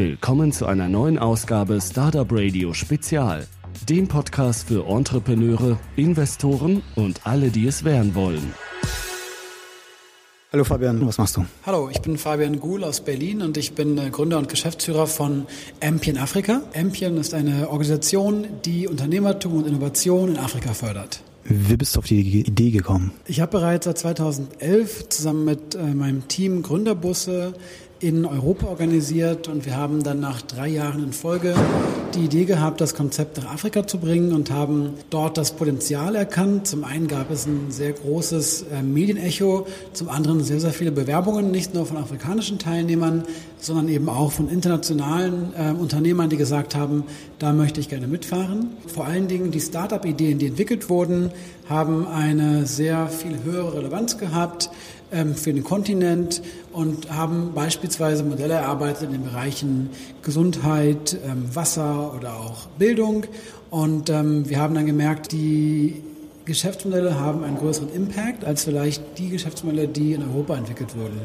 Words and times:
Willkommen 0.00 0.50
zu 0.50 0.64
einer 0.64 0.88
neuen 0.88 1.18
Ausgabe 1.18 1.78
Startup 1.78 2.26
Radio 2.30 2.72
Spezial, 2.72 3.46
dem 3.86 4.08
Podcast 4.08 4.68
für 4.68 4.86
Entrepreneure, 4.86 5.78
Investoren 5.94 6.82
und 6.96 7.26
alle, 7.26 7.50
die 7.50 7.66
es 7.66 7.84
werden 7.84 8.14
wollen. 8.14 8.54
Hallo 10.54 10.64
Fabian, 10.64 11.06
was 11.06 11.18
machst 11.18 11.36
du? 11.36 11.44
Hallo, 11.66 11.90
ich 11.90 12.00
bin 12.00 12.16
Fabian 12.16 12.60
Guhl 12.60 12.82
aus 12.82 13.02
Berlin 13.02 13.42
und 13.42 13.58
ich 13.58 13.74
bin 13.74 13.98
äh, 13.98 14.08
Gründer 14.08 14.38
und 14.38 14.48
Geschäftsführer 14.48 15.06
von 15.06 15.46
Ampion 15.82 16.16
Afrika. 16.16 16.62
Ampion 16.74 17.18
ist 17.18 17.34
eine 17.34 17.68
Organisation, 17.68 18.46
die 18.64 18.88
Unternehmertum 18.88 19.58
und 19.58 19.66
Innovation 19.66 20.30
in 20.30 20.38
Afrika 20.38 20.72
fördert. 20.72 21.22
Wie 21.44 21.76
bist 21.76 21.94
du 21.94 21.98
auf 21.98 22.06
die 22.06 22.40
Idee 22.40 22.70
gekommen? 22.70 23.12
Ich 23.26 23.42
habe 23.42 23.52
bereits 23.52 23.84
seit 23.84 23.98
2011 23.98 25.10
zusammen 25.10 25.44
mit 25.44 25.74
äh, 25.74 25.82
meinem 25.82 26.26
Team 26.26 26.62
Gründerbusse 26.62 27.52
in 28.00 28.24
Europa 28.24 28.66
organisiert 28.66 29.46
und 29.46 29.66
wir 29.66 29.76
haben 29.76 30.02
dann 30.02 30.20
nach 30.20 30.40
drei 30.40 30.68
Jahren 30.68 31.04
in 31.04 31.12
Folge 31.12 31.54
die 32.14 32.24
Idee 32.24 32.46
gehabt, 32.46 32.80
das 32.80 32.94
Konzept 32.94 33.36
nach 33.36 33.52
Afrika 33.52 33.86
zu 33.86 33.98
bringen 33.98 34.32
und 34.32 34.50
haben 34.50 34.94
dort 35.10 35.36
das 35.36 35.52
Potenzial 35.52 36.16
erkannt. 36.16 36.66
Zum 36.66 36.82
einen 36.82 37.08
gab 37.08 37.30
es 37.30 37.46
ein 37.46 37.70
sehr 37.70 37.92
großes 37.92 38.64
äh, 38.72 38.82
Medienecho, 38.82 39.66
zum 39.92 40.08
anderen 40.08 40.42
sehr, 40.42 40.60
sehr 40.60 40.72
viele 40.72 40.92
Bewerbungen, 40.92 41.50
nicht 41.50 41.74
nur 41.74 41.84
von 41.84 41.98
afrikanischen 41.98 42.58
Teilnehmern, 42.58 43.24
sondern 43.58 43.88
eben 43.88 44.08
auch 44.08 44.32
von 44.32 44.48
internationalen 44.48 45.52
äh, 45.54 45.72
Unternehmern, 45.72 46.30
die 46.30 46.38
gesagt 46.38 46.74
haben, 46.74 47.04
da 47.38 47.52
möchte 47.52 47.80
ich 47.80 47.90
gerne 47.90 48.06
mitfahren. 48.06 48.70
Vor 48.86 49.04
allen 49.04 49.28
Dingen 49.28 49.50
die 49.50 49.60
Start-up-Ideen, 49.60 50.38
die 50.38 50.46
entwickelt 50.46 50.88
wurden, 50.88 51.30
haben 51.68 52.06
eine 52.08 52.66
sehr 52.66 53.08
viel 53.08 53.44
höhere 53.44 53.76
Relevanz 53.76 54.16
gehabt 54.16 54.70
für 55.34 55.52
den 55.52 55.64
Kontinent 55.64 56.40
und 56.72 57.10
haben 57.10 57.52
beispielsweise 57.54 58.22
Modelle 58.22 58.54
erarbeitet 58.54 59.02
in 59.04 59.12
den 59.12 59.24
Bereichen 59.24 59.90
Gesundheit, 60.22 61.18
ähm, 61.26 61.54
Wasser 61.54 62.14
oder 62.16 62.34
auch 62.34 62.66
Bildung. 62.78 63.24
Und 63.70 64.08
ähm, 64.10 64.48
wir 64.48 64.60
haben 64.60 64.74
dann 64.74 64.86
gemerkt, 64.86 65.32
die 65.32 66.02
Geschäftsmodelle 66.44 67.18
haben 67.18 67.44
einen 67.44 67.58
größeren 67.58 67.92
Impact 67.92 68.44
als 68.44 68.64
vielleicht 68.64 69.18
die 69.18 69.28
Geschäftsmodelle, 69.28 69.88
die 69.88 70.14
in 70.14 70.22
Europa 70.22 70.56
entwickelt 70.56 70.96
wurden. 70.96 71.20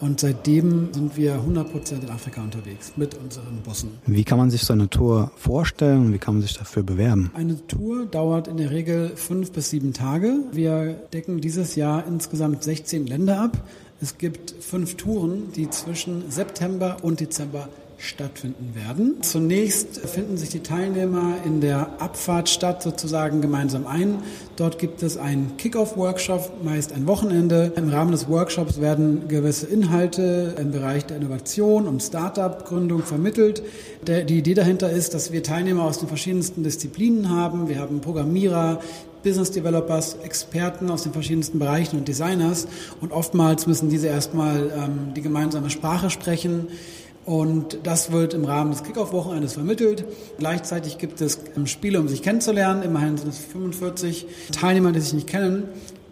Und 0.00 0.20
seitdem 0.20 0.92
sind 0.92 1.16
wir 1.16 1.40
100% 1.40 2.02
in 2.02 2.10
Afrika 2.10 2.42
unterwegs 2.42 2.92
mit 2.96 3.14
unseren 3.14 3.62
Bussen. 3.64 3.92
Wie 4.06 4.24
kann 4.24 4.38
man 4.38 4.50
sich 4.50 4.62
so 4.62 4.72
eine 4.72 4.90
Tour 4.90 5.30
vorstellen 5.36 6.06
und 6.06 6.12
wie 6.12 6.18
kann 6.18 6.34
man 6.34 6.42
sich 6.42 6.56
dafür 6.58 6.82
bewerben? 6.82 7.30
Eine 7.34 7.66
Tour 7.66 8.04
dauert 8.06 8.46
in 8.48 8.58
der 8.58 8.70
Regel 8.70 9.12
fünf 9.16 9.52
bis 9.52 9.70
sieben 9.70 9.92
Tage. 9.92 10.34
Wir 10.52 10.94
decken 11.12 11.40
dieses 11.40 11.76
Jahr 11.76 12.04
insgesamt 12.06 12.62
16 12.62 13.06
Länder 13.06 13.40
ab. 13.40 13.56
Es 14.00 14.18
gibt 14.18 14.54
fünf 14.60 14.96
Touren, 14.96 15.52
die 15.54 15.70
zwischen 15.70 16.30
September 16.30 16.98
und 17.02 17.20
Dezember 17.20 17.68
stattfinden 17.98 18.74
werden. 18.74 19.16
Zunächst 19.22 19.98
finden 20.00 20.36
sich 20.36 20.50
die 20.50 20.60
Teilnehmer 20.60 21.34
in 21.44 21.60
der 21.60 22.00
Abfahrtstadt 22.00 22.82
sozusagen 22.82 23.40
gemeinsam 23.40 23.86
ein. 23.86 24.18
Dort 24.56 24.78
gibt 24.78 25.02
es 25.02 25.16
einen 25.16 25.56
Kick-Off-Workshop, 25.56 26.62
meist 26.62 26.92
ein 26.92 27.06
Wochenende. 27.06 27.72
Im 27.76 27.88
Rahmen 27.88 28.12
des 28.12 28.28
Workshops 28.28 28.80
werden 28.80 29.28
gewisse 29.28 29.66
Inhalte 29.66 30.54
im 30.58 30.72
Bereich 30.72 31.06
der 31.06 31.16
Innovation 31.16 31.86
und 31.86 32.02
Start-up-Gründung 32.02 33.02
vermittelt. 33.02 33.62
Die 34.06 34.38
Idee 34.38 34.54
dahinter 34.54 34.90
ist, 34.90 35.14
dass 35.14 35.32
wir 35.32 35.42
Teilnehmer 35.42 35.84
aus 35.84 35.98
den 35.98 36.08
verschiedensten 36.08 36.62
Disziplinen 36.62 37.30
haben. 37.30 37.68
Wir 37.68 37.78
haben 37.78 38.00
Programmierer, 38.00 38.80
Business 39.22 39.50
Developers, 39.50 40.18
Experten 40.22 40.90
aus 40.90 41.02
den 41.02 41.12
verschiedensten 41.12 41.58
Bereichen 41.58 41.98
und 41.98 42.06
Designers. 42.06 42.68
Und 43.00 43.10
oftmals 43.10 43.66
müssen 43.66 43.88
diese 43.88 44.06
erstmal 44.06 44.70
ähm, 44.70 45.14
die 45.16 45.22
gemeinsame 45.22 45.70
Sprache 45.70 46.10
sprechen. 46.10 46.68
Und 47.26 47.80
das 47.82 48.12
wird 48.12 48.34
im 48.34 48.44
Rahmen 48.44 48.70
des 48.70 48.84
Kickoff-Wochenendes 48.84 49.54
vermittelt. 49.54 50.04
Gleichzeitig 50.38 50.96
gibt 50.96 51.20
es 51.20 51.40
Spiele, 51.64 52.00
um 52.00 52.06
sich 52.06 52.22
kennenzulernen. 52.22 52.84
Immerhin 52.84 53.18
sind 53.18 53.30
es 53.30 53.38
45 53.38 54.26
Teilnehmer, 54.52 54.92
die 54.92 55.00
sich 55.00 55.12
nicht 55.12 55.26
kennen 55.26 55.64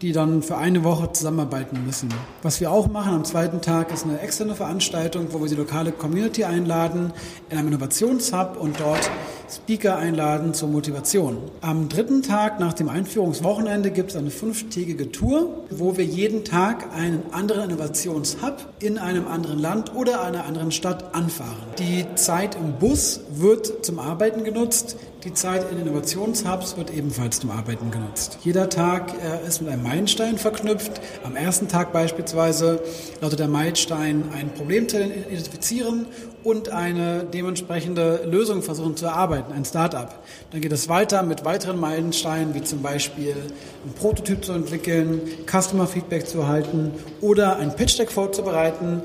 die 0.05 0.13
dann 0.13 0.43
für 0.43 0.59
eine 0.59 0.85
Woche 0.85 1.11
zusammenarbeiten 1.13 1.83
müssen. 1.87 2.13
Was 2.43 2.61
wir 2.61 2.71
auch 2.71 2.89
machen 2.89 3.15
am 3.15 3.25
zweiten 3.25 3.63
Tag 3.63 3.91
ist 3.91 4.05
eine 4.05 4.21
externe 4.21 4.55
Veranstaltung, 4.55 5.29
wo 5.31 5.41
wir 5.41 5.49
die 5.49 5.55
lokale 5.55 5.93
Community 5.93 6.45
einladen 6.45 7.13
in 7.49 7.57
einem 7.57 7.69
Innovationshub 7.69 8.59
und 8.61 8.79
dort 8.81 9.11
Speaker 9.51 9.97
einladen 9.97 10.55
zur 10.55 10.69
Motivation. 10.69 11.39
Am 11.61 11.89
dritten 11.89 12.23
Tag 12.23 12.61
nach 12.61 12.73
dem 12.73 12.89
Einführungswochenende 12.89 13.91
gibt 13.91 14.11
es 14.11 14.17
eine 14.17 14.31
fünftägige 14.31 15.13
Tour, 15.13 15.65
wo 15.71 15.97
wir 15.97 16.05
jeden 16.05 16.45
Tag 16.45 16.93
einen 16.95 17.23
anderen 17.33 17.71
Innovationshub 17.71 18.69
in 18.81 18.99
einem 18.99 19.27
anderen 19.27 19.59
Land 19.59 19.95
oder 19.95 20.23
einer 20.23 20.45
anderen 20.45 20.73
Stadt 20.73 21.15
anfahren. 21.15 21.67
Die 21.79 22.05
Zeit 22.15 22.55
im 22.57 22.75
Bus 22.79 23.21
wird 23.31 23.85
zum 23.85 23.99
Arbeiten 23.99 24.45
genutzt. 24.45 24.97
Die 25.25 25.33
Zeit 25.33 25.71
in 25.73 25.81
Innovationshubs 25.81 26.77
wird 26.77 26.93
ebenfalls 26.93 27.41
zum 27.41 27.51
Arbeiten 27.51 27.91
genutzt. 27.91 28.39
Jeder 28.43 28.69
Tag 28.69 29.15
äh, 29.15 29.47
ist 29.49 29.63
mit 29.63 29.71
einem 29.71 29.83
Meilenstein 29.83 30.37
verknüpft. 30.37 31.01
Am 31.25 31.35
ersten 31.35 31.67
Tag 31.67 31.95
beispielsweise 31.95 32.83
lautet 33.23 33.39
der 33.41 33.49
Meilenstein, 33.49 34.25
ein 34.35 34.53
Problem 34.53 34.87
zu 34.87 35.03
identifizieren 35.03 36.07
und 36.45 36.69
eine 36.69 37.25
dementsprechende 37.25 38.21
Lösung 38.27 38.63
versuchen 38.63 38.97
zu 38.97 39.07
erarbeiten, 39.07 39.53
ein 39.53 39.65
Start-up. 39.65 40.23
Dann 40.53 40.61
geht 40.61 40.73
es 40.73 40.89
weiter 40.89 41.23
mit 41.23 41.45
weiteren 41.45 41.81
Meilensteinen, 41.81 42.55
wie 42.55 42.63
zum 42.63 42.83
Beispiel 42.83 43.35
ein 43.85 43.93
Prototyp 43.95 44.45
zu 44.45 44.53
entwickeln, 44.53 45.23
Customer 45.51 45.87
Feedback 45.87 46.29
zu 46.29 46.39
erhalten 46.39 46.93
oder 47.21 47.57
ein 47.57 47.75
Pitch 47.75 47.99
Deck 47.99 48.13
vorzubereiten 48.13 49.03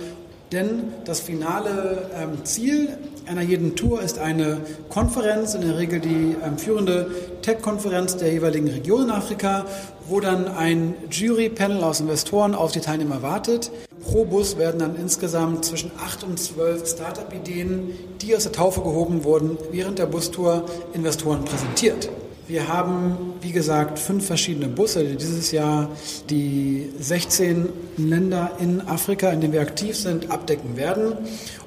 denn 0.51 0.93
das 1.05 1.19
finale 1.19 2.09
ähm, 2.15 2.43
Ziel 2.43 2.97
einer 3.27 3.43
jeden 3.43 3.75
Tour 3.75 4.01
ist 4.01 4.17
eine 4.17 4.57
Konferenz, 4.89 5.53
in 5.53 5.61
der 5.61 5.77
Regel 5.77 5.99
die 5.99 6.35
ähm, 6.43 6.57
führende 6.57 7.11
Tech-Konferenz 7.43 8.17
der 8.17 8.31
jeweiligen 8.31 8.67
Region 8.67 9.03
in 9.03 9.11
Afrika, 9.11 9.65
wo 10.07 10.19
dann 10.19 10.47
ein 10.47 10.95
Jury-Panel 11.11 11.83
aus 11.83 11.99
Investoren 11.99 12.55
auf 12.55 12.71
die 12.71 12.79
Teilnehmer 12.79 13.21
wartet. 13.21 13.69
Pro 14.03 14.25
Bus 14.25 14.57
werden 14.57 14.79
dann 14.79 14.95
insgesamt 14.95 15.65
zwischen 15.65 15.91
acht 15.97 16.23
und 16.23 16.39
zwölf 16.39 16.87
Startup-Ideen, 16.87 17.91
die 18.21 18.35
aus 18.35 18.43
der 18.43 18.51
Taufe 18.51 18.81
gehoben 18.81 19.23
wurden, 19.23 19.57
während 19.71 19.99
der 19.99 20.05
Bustour 20.05 20.65
Investoren 20.93 21.43
präsentiert. 21.43 22.09
Wir 22.47 22.67
haben, 22.67 23.33
wie 23.41 23.51
gesagt, 23.51 23.99
fünf 23.99 24.25
verschiedene 24.25 24.67
Busse, 24.67 25.03
die 25.03 25.17
dieses 25.17 25.51
Jahr 25.51 25.89
die 26.31 26.89
16 26.99 27.69
Länder 27.97 28.53
in 28.59 28.81
Afrika, 28.81 29.29
in 29.29 29.41
denen 29.41 29.53
wir 29.53 29.61
aktiv 29.61 29.95
sind, 29.95 30.31
abdecken 30.31 30.75
werden. 30.75 31.13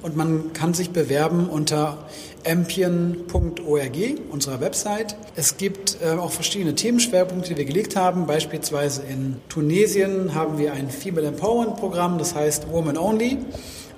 Und 0.03 0.17
man 0.17 0.53
kann 0.53 0.75
sich 0.75 0.91
bewerben 0.91 1.49
unter 1.49 1.99
ampion.org, 2.47 3.97
unserer 4.31 4.61
Website. 4.61 5.17
Es 5.37 5.57
gibt 5.57 5.99
äh, 6.03 6.11
auch 6.11 6.31
verschiedene 6.31 6.75
Themenschwerpunkte, 6.75 7.51
die 7.51 7.57
wir 7.57 7.65
gelegt 7.65 7.97
haben. 7.97 8.27
Beispielsweise 8.27 9.03
in 9.03 9.37
Tunesien 9.49 10.35
haben 10.35 10.59
wir 10.59 10.73
ein 10.73 10.91
Female 10.91 11.29
Empowerment 11.29 11.77
Programm, 11.77 12.19
das 12.19 12.35
heißt 12.35 12.71
Woman 12.71 12.97
Only. 12.97 13.39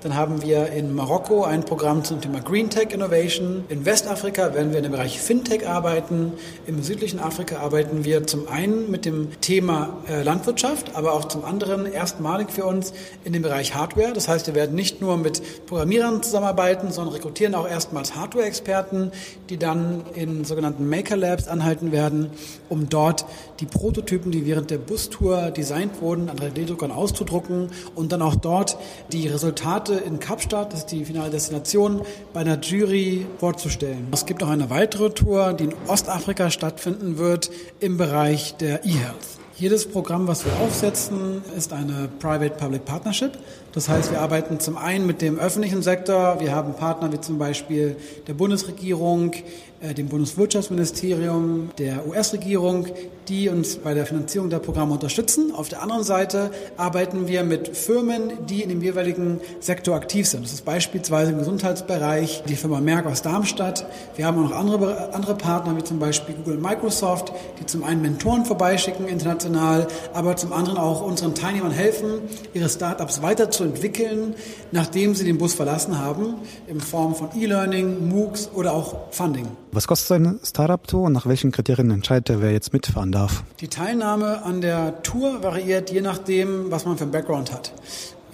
Dann 0.05 0.17
haben 0.17 0.43
wir 0.43 0.67
in 0.67 0.95
Marokko 0.95 1.45
ein 1.45 1.65
Programm 1.65 2.05
zum 2.05 2.21
Thema 2.21 2.39
Green 2.39 2.69
Tech 2.69 2.91
Innovation. 2.91 3.65
In 3.71 3.87
Westafrika 3.87 4.53
werden 4.53 4.75
wir 4.75 4.83
dem 4.83 4.93
Bereich 4.93 5.19
Fintech 5.19 5.67
arbeiten. 5.67 6.35
Im 6.67 6.83
südlichen 6.83 7.21
Afrika 7.21 7.61
arbeiten 7.61 8.05
wir 8.05 8.27
zum 8.27 8.47
einen 8.47 8.91
mit 8.91 9.07
dem 9.07 9.41
Thema 9.41 9.97
äh, 10.07 10.23
Landwirtschaft, 10.23 10.95
aber 10.95 11.15
auch 11.15 11.25
zum 11.25 11.47
anderen 11.47 11.91
erstmalig 11.91 12.51
für 12.51 12.67
uns 12.67 12.93
in 13.25 13.33
dem 13.33 13.41
Bereich 13.41 13.75
Hardware. 13.75 14.13
Das 14.13 14.29
heißt, 14.29 14.47
wir 14.47 14.55
werden 14.55 14.77
nicht 14.77 15.01
nur 15.01 15.17
mit 15.17 15.41
Programmierern 15.65 16.23
zusammenarbeiten, 16.23 16.93
sondern 16.93 17.15
rekrutieren 17.15 17.55
auch 17.55 17.67
erstmals 17.67 18.15
Hardware-Experten, 18.15 19.11
die 19.49 19.57
dann 19.57 20.03
in 20.15 20.45
sogenannten 20.45 20.87
Maker 20.87 21.17
Labs 21.17 21.49
anhalten 21.49 21.93
werden, 21.93 22.29
um 22.69 22.91
dort 22.91 23.25
die 23.61 23.67
Prototypen, 23.67 24.33
die 24.33 24.45
während 24.45 24.71
der 24.71 24.77
Bustour 24.77 25.51
designt 25.51 26.03
wurden, 26.03 26.29
an 26.29 26.37
3D-Druckern 26.37 26.91
auszudrucken 26.91 27.71
und 27.95 28.13
dann 28.13 28.21
auch 28.21 28.35
dort 28.35 28.77
die 29.11 29.29
Resultate 29.29 29.94
heute 29.95 30.05
in 30.05 30.19
Kapstadt, 30.19 30.73
das 30.73 30.81
ist 30.81 30.93
die 30.93 31.05
finale 31.05 31.31
Destination, 31.31 32.03
bei 32.33 32.41
einer 32.41 32.59
Jury 32.61 33.27
vorzustellen. 33.39 34.09
Es 34.13 34.27
gibt 34.27 34.43
auch 34.43 34.49
eine 34.49 34.71
weitere 34.71 35.11
Tour, 35.11 35.53
die 35.53 35.65
in 35.65 35.75
Ostafrika 35.87 36.51
stattfinden 36.51 37.19
wird 37.19 37.51
im 37.81 37.97
Bereich 37.97 38.57
der 38.57 38.85
E-Health. 38.85 39.44
Jedes 39.57 39.87
Programm, 39.87 40.27
was 40.27 40.45
wir 40.45 40.53
aufsetzen, 40.57 41.41
ist 41.57 41.73
eine 41.73 42.09
Private-Public 42.19 42.85
Partnership. 42.85 43.39
Das 43.71 43.89
heißt, 43.89 44.11
wir 44.11 44.21
arbeiten 44.21 44.59
zum 44.59 44.77
einen 44.77 45.07
mit 45.07 45.23
dem 45.23 45.39
öffentlichen 45.39 45.81
Sektor. 45.81 46.41
Wir 46.41 46.53
haben 46.53 46.75
Partner 46.75 47.13
wie 47.13 47.21
zum 47.21 47.39
Beispiel 47.39 47.97
der 48.27 48.35
Bundesregierung, 48.35 49.33
äh, 49.81 49.95
dem 49.95 50.09
Bundeswirtschaftsministerium, 50.09 51.71
der 51.79 52.07
US-Regierung, 52.07 52.87
die 53.29 53.49
uns 53.49 53.77
bei 53.77 53.95
der 53.95 54.07
Finanzierung 54.07 54.51
der 54.51 54.59
Programme 54.59 54.93
unterstützen. 54.93 55.53
Auf 55.55 55.69
der 55.69 55.83
anderen 55.83 56.05
Seite 56.05 56.51
arbeiten 56.77 57.27
wir 57.27 57.43
mit 57.43 57.77
Firmen, 57.77 58.33
die 58.49 58.63
in 58.63 58.69
dem 58.69 58.83
jeweiligen 58.83 59.41
Sektor 59.61 59.97
aktiv 59.97 60.29
sind. 60.29 60.45
Das 60.45 60.53
ist 60.53 60.65
beispielsweise 60.65 61.33
im 61.33 61.39
Gesundheitsbereich 61.39 62.43
die 62.49 62.57
Firma 62.57 62.81
Merck 62.81 63.07
aus 63.07 63.23
Darmstadt. 63.23 63.87
Wir 64.17 64.27
haben 64.27 64.39
auch 64.39 64.51
noch 64.51 64.57
andere, 64.57 65.13
andere 65.15 65.35
Partner, 65.35 65.77
wie 65.77 65.85
zum 65.85 65.99
Beispiel 65.99 66.35
Google 66.35 66.57
und 66.57 66.63
Microsoft, 66.63 67.33
die 67.61 67.67
zum 67.67 67.83
einen 67.85 68.03
Mentoren 68.03 68.45
vorbeischicken 68.45 69.07
international 69.07 69.44
international, 69.45 69.87
aber 70.13 70.37
zum 70.37 70.53
anderen 70.53 70.79
auch 70.79 71.03
unseren 71.03 71.35
Teilnehmern 71.35 71.73
helfen, 71.73 72.23
ihre 72.53 72.69
Startups 72.69 73.23
weiterzuentwickeln, 73.23 74.35
nachdem 74.73 75.15
sie 75.15 75.25
den 75.25 75.39
Bus 75.39 75.55
verlassen 75.55 75.99
haben, 75.99 76.35
in 76.67 76.81
Form 76.81 77.15
von 77.15 77.29
E-Learning, 77.37 78.09
MOOCs 78.09 78.51
oder 78.55 78.73
auch 78.73 79.13
Funding. 79.13 79.47
Was 79.73 79.87
kostet 79.87 80.13
eine 80.13 80.39
Startup-Tour 80.43 81.05
und 81.05 81.13
nach 81.13 81.27
welchen 81.27 81.53
Kriterien 81.53 81.91
entscheidet 81.91 82.31
er, 82.31 82.43
wer 82.43 82.53
jetzt 82.53 82.73
mitfahren 82.73 83.13
darf? 83.13 83.45
Die 83.61 83.69
Teilnahme 83.69 84.43
an 84.43 84.61
der 84.61 85.03
Tour 85.03 85.43
variiert 85.43 85.91
je 85.91 86.01
nachdem, 86.01 86.71
was 86.71 86.85
man 86.85 86.97
für 86.97 87.05
einen 87.05 87.13
Background 87.13 87.53
hat. 87.53 87.73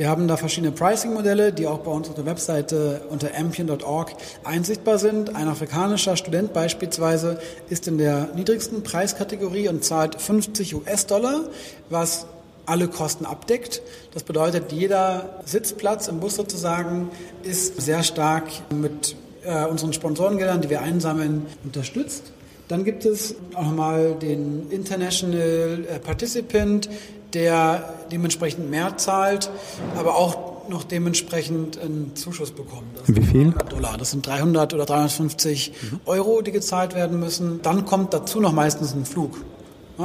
Wir 0.01 0.09
haben 0.09 0.29
da 0.29 0.39
verschiedene 0.39 0.73
Pricing-Modelle, 0.73 1.53
die 1.53 1.67
auch 1.67 1.81
bei 1.81 1.91
uns 1.91 2.09
auf 2.09 2.15
der 2.15 2.25
Webseite 2.25 3.03
unter 3.11 3.37
ampion.org 3.39 4.13
einsichtbar 4.45 4.97
sind. 4.97 5.37
Ein 5.37 5.47
afrikanischer 5.47 6.17
Student 6.17 6.55
beispielsweise 6.55 7.39
ist 7.69 7.87
in 7.87 7.99
der 7.99 8.31
niedrigsten 8.35 8.83
Preiskategorie 8.83 9.69
und 9.69 9.85
zahlt 9.85 10.19
50 10.19 10.75
US-Dollar, 10.75 11.51
was 11.91 12.25
alle 12.65 12.89
Kosten 12.89 13.27
abdeckt. 13.27 13.83
Das 14.15 14.23
bedeutet, 14.23 14.73
jeder 14.73 15.43
Sitzplatz 15.45 16.09
im 16.09 16.19
Bus 16.19 16.35
sozusagen 16.35 17.11
ist 17.43 17.79
sehr 17.79 18.03
stark 18.03 18.45
mit 18.71 19.17
äh, 19.45 19.67
unseren 19.67 19.93
Sponsorengeldern, 19.93 20.63
die 20.63 20.71
wir 20.71 20.81
einsammeln, 20.81 21.45
unterstützt. 21.63 22.33
Dann 22.69 22.85
gibt 22.85 23.05
es 23.05 23.35
auch 23.53 23.65
nochmal 23.65 24.15
den 24.15 24.71
International 24.71 25.85
äh, 25.85 25.99
Participant, 25.99 26.89
der 27.35 27.95
dementsprechend 28.11 28.71
mehr 28.71 28.97
zahlt, 28.97 29.51
aber 29.97 30.17
auch 30.17 30.51
noch 30.69 30.85
dementsprechend 30.85 31.79
einen 31.79 32.15
Zuschuss 32.15 32.53
bekommt. 32.53 33.01
Wie 33.07 33.23
viel? 33.23 33.53
Dollar. 33.69 33.97
Das 33.99 34.13
sind 34.13 34.27
300 34.27 34.73
oder 34.73 34.87
350 34.87 35.73
mhm. 35.73 36.01
Euro, 36.07 36.43
die 36.43 36.53
gezahlt 36.53 36.95
werden 36.95 37.19
müssen. 37.19 37.61
Dann 37.63 37.85
kommt 37.85 38.15
dazu 38.15 38.41
noch 38.41 38.53
meistens 38.53 38.95
ein 38.95 39.05
Flug. 39.05 39.37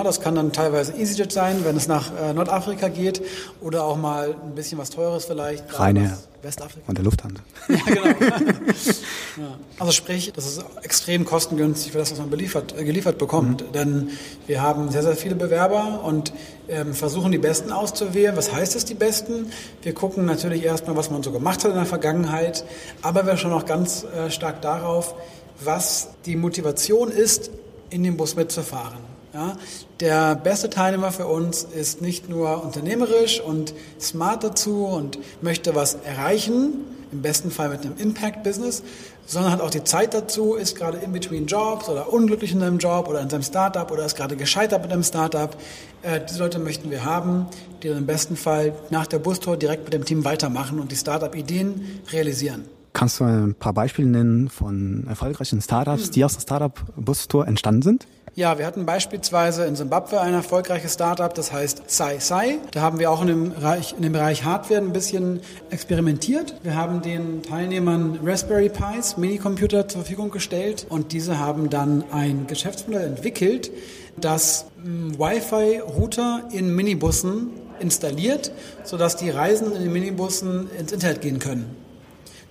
Das 0.04 0.22
kann 0.22 0.36
dann 0.36 0.52
teilweise 0.52 0.94
EasyJet 0.94 1.32
sein, 1.32 1.64
wenn 1.64 1.76
es 1.76 1.88
nach 1.88 2.12
äh, 2.20 2.34
Nordafrika 2.34 2.88
geht 2.90 3.22
oder 3.62 3.84
auch 3.84 3.98
mal 3.98 4.36
ein 4.44 4.56
bisschen 4.56 4.78
was 4.78 4.90
Teures 4.90 5.26
vielleicht. 5.26 5.80
Reine 5.80 6.18
Westafrika. 6.46 6.88
Und 6.88 6.98
der 6.98 7.04
Lufthansa. 7.04 7.42
Ja, 7.70 7.78
genau. 7.84 8.06
ja. 9.38 9.58
Also 9.80 9.92
sprich, 9.92 10.32
das 10.34 10.46
ist 10.46 10.64
extrem 10.84 11.26
kostengünstig 11.26 11.92
für 11.92 11.98
das, 11.98 12.12
was 12.12 12.20
man 12.20 12.30
beliefert, 12.30 12.76
äh, 12.78 12.86
geliefert 12.86 13.18
bekommt. 13.18 13.68
Mhm. 13.68 13.72
Denn 13.74 14.10
wir 14.48 14.62
haben 14.62 14.92
sehr, 14.92 15.02
sehr 15.04 15.16
viele 15.16 15.36
Bewerber 15.36 16.04
und 16.04 16.32
ähm, 16.70 16.94
versuchen 16.94 17.32
die 17.32 17.38
Besten 17.38 17.72
auszuwählen. 17.72 18.38
Was 18.38 18.54
heißt 18.54 18.76
es, 18.76 18.86
die 18.86 18.94
Besten? 18.94 19.52
Wir 19.82 19.94
gucken 19.94 20.26
natürlich 20.26 20.64
erstmal, 20.64 20.96
was 20.96 21.10
man 21.10 21.24
so 21.24 21.32
gemacht 21.32 21.64
hat 21.64 21.72
in 21.72 21.78
der 21.78 21.86
Vergangenheit, 21.86 22.64
aber 23.02 23.26
wir 23.26 23.36
schauen 23.38 23.54
auch 23.54 23.66
ganz 23.66 24.04
äh, 24.04 24.30
stark 24.30 24.62
darauf, 24.62 25.16
was 25.64 26.10
die 26.26 26.36
Motivation 26.36 27.10
ist, 27.10 27.50
in 27.90 28.04
den 28.04 28.18
Bus 28.18 28.36
mitzufahren. 28.36 29.00
Ja, 29.36 29.58
der 30.00 30.36
beste 30.36 30.70
Teilnehmer 30.70 31.12
für 31.12 31.28
uns 31.28 31.64
ist 31.66 32.02
nicht 32.02 32.30
nur 32.30 32.64
unternehmerisch 32.64 33.42
und 33.42 33.74
smart 34.00 34.46
dazu 34.46 34.86
und 34.86 35.20
möchte 35.42 35.76
was 35.76 35.96
erreichen, 35.96 36.76
im 37.12 37.22
besten 37.22 37.52
Fall 37.52 37.68
mit 37.68 37.82
einem 37.82 37.98
Impact-Business, 37.98 38.82
sondern 39.26 39.52
hat 39.52 39.60
auch 39.60 39.72
die 39.72 39.84
Zeit 39.84 40.14
dazu, 40.14 40.54
ist 40.54 40.78
gerade 40.78 41.00
in 41.00 41.12
between 41.12 41.48
Jobs 41.48 41.90
oder 41.90 42.14
unglücklich 42.14 42.54
in 42.54 42.62
seinem 42.62 42.78
Job 42.78 43.10
oder 43.10 43.20
in 43.20 43.30
seinem 43.30 43.44
Startup 43.44 43.92
oder 43.92 44.06
ist 44.06 44.16
gerade 44.16 44.38
gescheitert 44.38 44.84
mit 44.84 44.94
einem 44.94 45.04
Startup. 45.04 45.54
Äh, 46.02 46.22
diese 46.30 46.40
Leute 46.40 46.60
möchten 46.60 46.90
wir 46.90 47.04
haben, 47.04 47.48
die 47.84 47.90
dann 47.90 47.98
im 47.98 48.06
besten 48.06 48.38
Fall 48.38 48.72
nach 48.90 49.06
der 49.06 49.20
Bustour 49.20 49.58
direkt 49.58 49.84
mit 49.84 49.92
dem 49.92 50.06
Team 50.06 50.24
weitermachen 50.24 50.80
und 50.80 50.94
die 50.94 50.96
Startup-Ideen 50.96 52.00
realisieren. 52.14 52.64
Kannst 52.94 53.20
du 53.20 53.26
ein 53.26 53.54
paar 53.54 53.74
Beispiele 53.74 54.08
nennen 54.08 54.48
von 54.48 55.06
erfolgreichen 55.10 55.60
Startups, 55.60 56.10
die 56.12 56.24
aus 56.24 56.36
der 56.36 56.42
Startup-Bustour 56.44 57.46
entstanden 57.46 57.82
sind? 57.82 58.08
Ja, 58.38 58.58
wir 58.58 58.66
hatten 58.66 58.86
beispielsweise 58.86 59.64
in 59.64 59.78
Simbabwe 59.78 60.20
ein 60.20 60.34
erfolgreiches 60.34 60.96
Startup, 60.96 61.34
das 61.34 61.54
heißt 61.54 61.84
Sai. 61.88 62.60
Da 62.72 62.82
haben 62.82 63.00
wir 63.00 63.10
auch 63.10 63.22
in 63.22 63.28
dem, 63.28 63.54
Bereich, 63.54 63.94
in 63.96 64.02
dem 64.02 64.12
Bereich 64.12 64.44
Hardware 64.44 64.82
ein 64.82 64.92
bisschen 64.92 65.40
experimentiert. 65.70 66.54
Wir 66.62 66.76
haben 66.76 67.02
den 67.02 67.44
Teilnehmern 67.44 68.20
Raspberry 68.22 68.68
Pis, 68.68 69.16
Minicomputer 69.16 69.88
zur 69.88 70.02
Verfügung 70.02 70.32
gestellt 70.32 70.86
und 70.90 71.14
diese 71.14 71.40
haben 71.40 71.70
dann 71.70 72.04
ein 72.12 72.46
Geschäftsmodell 72.46 73.08
entwickelt, 73.08 73.72
das 74.18 74.66
hm, 74.84 75.18
Wi-Fi-Router 75.18 76.50
in 76.52 76.76
Minibussen 76.76 77.52
installiert, 77.80 78.52
sodass 78.84 79.16
die 79.16 79.30
Reisenden 79.30 79.78
in 79.78 79.84
den 79.84 79.94
Minibussen 79.94 80.70
ins 80.78 80.92
Internet 80.92 81.22
gehen 81.22 81.40
können. 81.40 81.85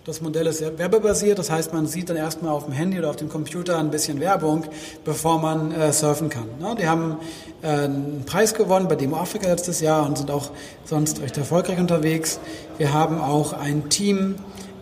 Das 0.06 0.20
Modell 0.20 0.46
ist 0.46 0.60
werbebasiert, 0.60 1.38
das 1.38 1.50
heißt, 1.50 1.72
man 1.72 1.86
sieht 1.86 2.10
dann 2.10 2.18
erstmal 2.18 2.52
auf 2.52 2.66
dem 2.66 2.74
Handy 2.74 2.98
oder 2.98 3.08
auf 3.08 3.16
dem 3.16 3.30
Computer 3.30 3.78
ein 3.78 3.90
bisschen 3.90 4.20
Werbung, 4.20 4.66
bevor 5.02 5.38
man 5.38 5.72
äh, 5.72 5.94
surfen 5.94 6.28
kann. 6.28 6.44
Ne? 6.60 6.76
Die 6.78 6.86
haben 6.86 7.16
äh, 7.62 7.68
einen 7.68 8.24
Preis 8.26 8.52
gewonnen 8.52 8.86
bei 8.86 8.96
Demo 8.96 9.16
Afrika 9.16 9.48
letztes 9.48 9.80
Jahr 9.80 10.04
und 10.04 10.18
sind 10.18 10.30
auch 10.30 10.50
sonst 10.84 11.22
recht 11.22 11.38
erfolgreich 11.38 11.78
unterwegs. 11.78 12.38
Wir 12.76 12.92
haben 12.92 13.18
auch 13.18 13.54
ein 13.54 13.88
Team 13.88 14.34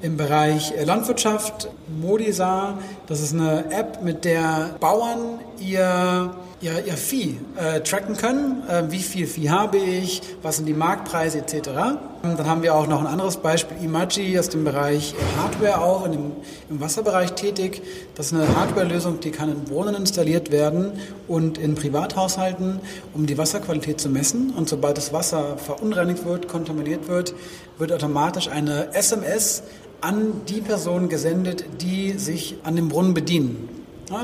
im 0.02 0.16
Bereich 0.16 0.72
äh, 0.72 0.82
Landwirtschaft, 0.82 1.68
Modisa. 2.00 2.78
Das 3.12 3.20
ist 3.20 3.34
eine 3.34 3.70
App, 3.70 4.02
mit 4.02 4.24
der 4.24 4.74
Bauern 4.80 5.38
ihr 5.60 6.34
ihr, 6.62 6.86
ihr 6.86 6.96
Vieh 6.96 7.38
äh, 7.56 7.80
tracken 7.80 8.16
können. 8.16 8.62
Äh, 8.68 8.84
wie 8.90 9.00
viel 9.00 9.26
Vieh 9.26 9.50
habe 9.50 9.76
ich? 9.76 10.22
Was 10.42 10.56
sind 10.56 10.66
die 10.66 10.74
Marktpreise 10.74 11.38
etc. 11.38 11.70
Dann 12.22 12.46
haben 12.46 12.62
wir 12.62 12.74
auch 12.74 12.86
noch 12.86 13.00
ein 13.00 13.06
anderes 13.06 13.36
Beispiel, 13.36 13.76
Imagi 13.82 14.38
aus 14.38 14.48
dem 14.48 14.64
Bereich 14.64 15.14
Hardware 15.36 15.82
auch, 15.82 16.06
in 16.06 16.12
dem, 16.12 16.32
im 16.70 16.80
Wasserbereich 16.80 17.32
tätig. 17.32 17.82
Das 18.14 18.26
ist 18.26 18.34
eine 18.34 18.56
Hardware-Lösung, 18.56 19.20
die 19.20 19.32
kann 19.32 19.50
in 19.50 19.68
Wohnen 19.68 19.94
installiert 19.94 20.52
werden 20.52 20.92
und 21.26 21.58
in 21.58 21.74
Privathaushalten, 21.74 22.80
um 23.12 23.26
die 23.26 23.36
Wasserqualität 23.36 24.00
zu 24.00 24.08
messen. 24.08 24.54
Und 24.56 24.68
sobald 24.68 24.96
das 24.96 25.12
Wasser 25.12 25.58
verunreinigt 25.58 26.24
wird, 26.24 26.48
kontaminiert 26.48 27.08
wird, 27.08 27.34
wird 27.76 27.92
automatisch 27.92 28.48
eine 28.48 28.94
SMS 28.94 29.64
an 30.02 30.42
die 30.48 30.60
Personen 30.60 31.08
gesendet, 31.08 31.64
die 31.80 32.12
sich 32.12 32.56
an 32.62 32.76
dem 32.76 32.88
Brunnen 32.88 33.14
bedienen 33.14 33.68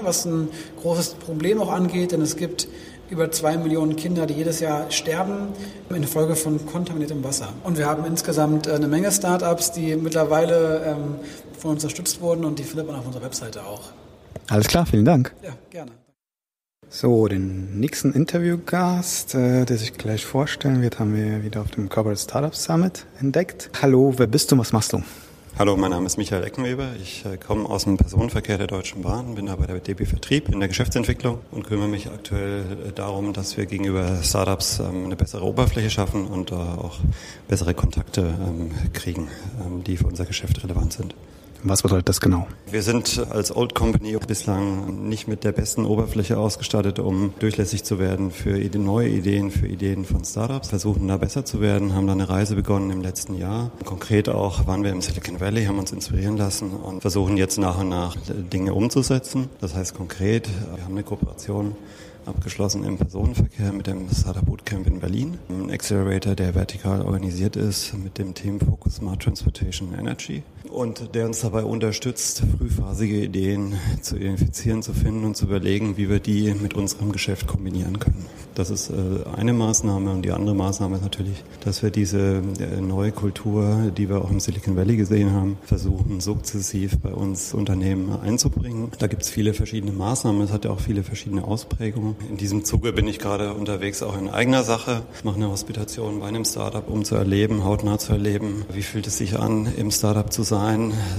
was 0.03 0.25
ein 0.25 0.49
großes 0.81 1.15
Problem 1.15 1.61
auch 1.61 1.73
angeht, 1.73 2.13
denn 2.13 2.21
es 2.21 2.37
gibt 2.37 2.69
über 3.11 3.31
zwei 3.31 3.57
Millionen 3.57 3.97
Kinder, 3.97 4.27
die 4.27 4.35
jedes 4.35 4.61
Jahr 4.61 4.91
sterben 4.91 5.49
infolge 5.89 6.37
von 6.37 6.67
kontaminiertem 6.67 7.25
Wasser. 7.25 7.55
Und 7.65 7.79
wir 7.79 7.87
haben 7.87 8.05
insgesamt 8.05 8.67
äh, 8.67 8.73
eine 8.73 8.87
Menge 8.87 9.11
Startups, 9.11 9.73
die 9.73 9.97
mittlerweile 9.97 10.85
ähm, 10.85 11.15
von 11.59 11.73
uns 11.73 11.85
unterstützt 11.85 12.21
wurden 12.21 12.45
und 12.45 12.59
die 12.59 12.65
findet 12.65 12.87
man 12.87 12.97
auf 12.97 13.07
unserer 13.07 13.25
Webseite 13.25 13.65
auch. 13.65 13.93
Alles 14.49 14.69
klar, 14.69 14.85
vielen 14.85 15.07
Dank. 15.07 15.35
Ja, 15.43 15.53
gerne. 15.71 15.93
So, 16.91 17.29
den 17.29 17.81
nächsten 17.81 18.13
Interviewgast, 18.13 19.35
äh, 19.35 19.65
der 19.65 19.79
sich 19.79 19.95
gleich 19.95 20.25
vorstellen 20.25 20.83
wird, 20.83 20.99
haben 20.99 21.15
wir 21.15 21.43
wieder 21.43 21.63
auf 21.63 21.71
dem 21.71 21.89
Corporate 21.89 22.21
Startup 22.21 22.55
Summit 22.55 23.07
entdeckt. 23.21 23.71
Hallo, 23.81 24.15
wer 24.17 24.27
bist 24.27 24.53
du, 24.53 24.59
was 24.59 24.73
machst 24.73 24.93
du? 24.93 25.03
Hallo, 25.59 25.77
mein 25.77 25.91
Name 25.91 26.07
ist 26.07 26.19
Michael 26.19 26.45
Eckenweber. 26.45 26.91
Ich 27.03 27.25
äh, 27.25 27.37
komme 27.37 27.69
aus 27.69 27.83
dem 27.83 27.97
Personenverkehr 27.97 28.59
der 28.59 28.69
Deutschen 28.69 29.03
Bahn, 29.03 29.35
bin 29.35 29.47
da 29.47 29.57
bei 29.57 29.67
der 29.67 29.81
DB 29.81 30.05
Vertrieb 30.05 30.49
in 30.51 30.61
der 30.61 30.69
Geschäftsentwicklung 30.69 31.41
und 31.51 31.67
kümmere 31.67 31.89
mich 31.89 32.07
aktuell 32.07 32.61
äh, 32.87 32.93
darum, 32.93 33.33
dass 33.33 33.57
wir 33.57 33.67
gegenüber 33.67 34.23
Startups 34.23 34.79
ähm, 34.79 35.07
eine 35.07 35.17
bessere 35.17 35.45
Oberfläche 35.45 35.91
schaffen 35.91 36.29
und 36.29 36.53
auch 36.53 37.01
bessere 37.49 37.75
Kontakte 37.75 38.21
ähm, 38.21 38.71
kriegen, 38.93 39.31
ähm, 39.67 39.83
die 39.83 39.97
für 39.97 40.07
unser 40.07 40.27
Geschäft 40.27 40.63
relevant 40.63 40.93
sind. 40.93 41.17
Was 41.65 41.83
bedeutet 41.83 42.09
das 42.09 42.21
genau? 42.21 42.47
Wir 42.71 42.83
sind 42.83 43.27
als 43.31 43.55
Old 43.55 43.75
Company 43.75 44.17
bislang 44.27 45.09
nicht 45.09 45.27
mit 45.27 45.43
der 45.43 45.53
besten 45.53 45.87
Oberfläche 45.87 46.39
ausgestattet, 46.39 46.99
um 46.99 47.35
durchlässig 47.41 47.83
zu 47.83 47.99
werden 47.99 48.31
für 48.31 48.59
neue 48.79 49.09
Ideen, 49.09 49.51
für 49.51 49.67
Ideen 49.67 50.05
von 50.05 50.25
Startups. 50.25 50.69
Versuchen 50.69 51.09
da 51.09 51.17
besser 51.17 51.45
zu 51.45 51.61
werden, 51.61 51.95
haben 51.95 52.07
da 52.07 52.13
eine 52.13 52.29
Reise 52.29 52.55
begonnen 52.55 52.91
im 52.91 53.03
letzten 53.03 53.35
Jahr. 53.35 53.73
Konkret 53.85 54.29
auch 54.29 54.67
waren 54.67 54.85
wir 54.85 54.93
im 54.93 55.01
Silicon 55.01 55.41
Valley, 55.41 55.65
haben 55.65 55.79
uns 55.79 55.93
inspirieren 55.93 56.37
lassen 56.37 56.71
und 56.71 57.01
versuchen 57.01 57.37
jetzt 57.37 57.59
nach 57.59 57.81
und 57.81 57.89
nach 57.89 58.17
Dinge 58.29 58.75
umzusetzen. 58.75 59.49
Das 59.61 59.75
heißt 59.75 59.95
konkret, 59.95 60.49
wir 60.75 60.85
haben 60.85 60.93
eine 60.93 61.03
Kooperation 61.03 61.75
abgeschlossen 62.29 62.85
im 62.85 62.99
Personenverkehr 62.99 63.73
mit 63.73 63.87
dem 63.87 64.09
Startup 64.11 64.45
Bootcamp 64.45 64.87
in 64.87 65.01
Berlin. 65.01 65.39
Ein 65.49 65.71
Accelerator, 65.71 66.35
der 66.35 66.55
vertikal 66.55 67.03
organisiert 67.03 67.57
ist 67.57 67.95
mit 67.95 68.19
dem 68.19 68.35
Themenfokus 68.35 68.97
Smart 68.97 69.23
Transportation 69.23 69.95
Energy 69.99 70.43
und 70.71 71.15
der 71.15 71.27
uns 71.27 71.41
dabei 71.41 71.65
unterstützt, 71.65 72.43
frühphasige 72.59 73.23
Ideen 73.23 73.75
zu 74.03 74.17
identifizieren, 74.17 74.83
zu 74.83 74.93
finden 74.93 75.25
und 75.25 75.37
zu 75.37 75.47
überlegen, 75.47 75.97
wie 75.97 76.09
wir 76.09 76.21
die 76.21 76.55
mit 76.55 76.75
unserem 76.75 77.13
Geschäft 77.13 77.47
kombinieren 77.47 77.99
können. 77.99 78.27
Das 78.55 78.71
ist 78.71 78.91
äh, 78.91 78.95
eine 79.37 79.53
Maßnahme 79.53 80.11
und 80.11 80.23
die 80.23 80.33
andere 80.33 80.55
Maßnahme 80.55 80.97
ist 80.97 81.03
natürlich, 81.03 81.45
dass 81.65 81.83
wir 81.85 81.91
diese 81.91 82.43
äh, 82.59 82.81
neue 82.81 83.13
Kultur, 83.13 83.93
die 83.97 84.09
wir 84.09 84.21
auch 84.21 84.33
im 84.33 84.41
Silicon 84.41 84.75
Valley 84.77 84.97
gesehen 84.97 85.33
haben, 85.33 85.59
versuchen 85.63 86.19
sukzessiv 86.19 86.99
bei 86.99 87.13
uns 87.13 87.55
Unternehmen 87.55 88.11
einzubringen. 88.21 88.91
Da 88.99 89.07
gibt 89.07 89.23
es 89.23 89.31
viele 89.31 89.55
verschiedene 89.55 89.93
Maßnahmen, 89.93 90.43
es 90.43 90.51
hat 90.51 90.65
ja 90.65 90.73
auch 90.73 90.81
viele 90.81 91.05
verschiedene 91.05 91.45
Ausprägungen. 91.45 92.17
In 92.29 92.37
diesem 92.37 92.65
Zuge 92.65 92.93
bin 92.93 93.07
ich 93.07 93.21
gerade 93.21 93.55
unterwegs 93.55 94.03
auch 94.03 94.19
in 94.19 94.29
eigener 94.29 94.65
Sache, 94.65 95.03
mache 95.23 95.37
eine 95.37 95.51
Hospitation 95.51 96.19
bei 96.19 96.27
einem 96.27 96.45
Startup, 96.45 96.89
um 96.91 97.05
zu 97.05 97.15
erleben, 97.15 97.65
hautnah 97.65 97.99
zu 98.01 98.11
erleben, 98.11 98.65
wie 98.73 98.83
fühlt 98.83 99.07
es 99.07 99.19
sich 99.19 99.39
an, 99.39 99.69
im 99.77 99.93
Startup 99.93 100.33
zu 100.33 100.43
sein, 100.43 100.58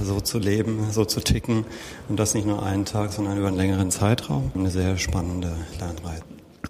so 0.02 0.20
zu 0.20 0.38
leben, 0.38 0.88
so 0.90 1.04
zu 1.04 1.20
ticken 1.20 1.64
und 2.08 2.18
das 2.18 2.34
nicht 2.34 2.46
nur 2.46 2.62
einen 2.62 2.84
Tag, 2.84 3.12
sondern 3.12 3.38
über 3.38 3.48
einen 3.48 3.56
längeren 3.56 3.90
Zeitraum. 3.90 4.50
Eine 4.54 4.70
sehr 4.70 4.96
spannende 4.98 5.52
Lernreise. 5.78 6.22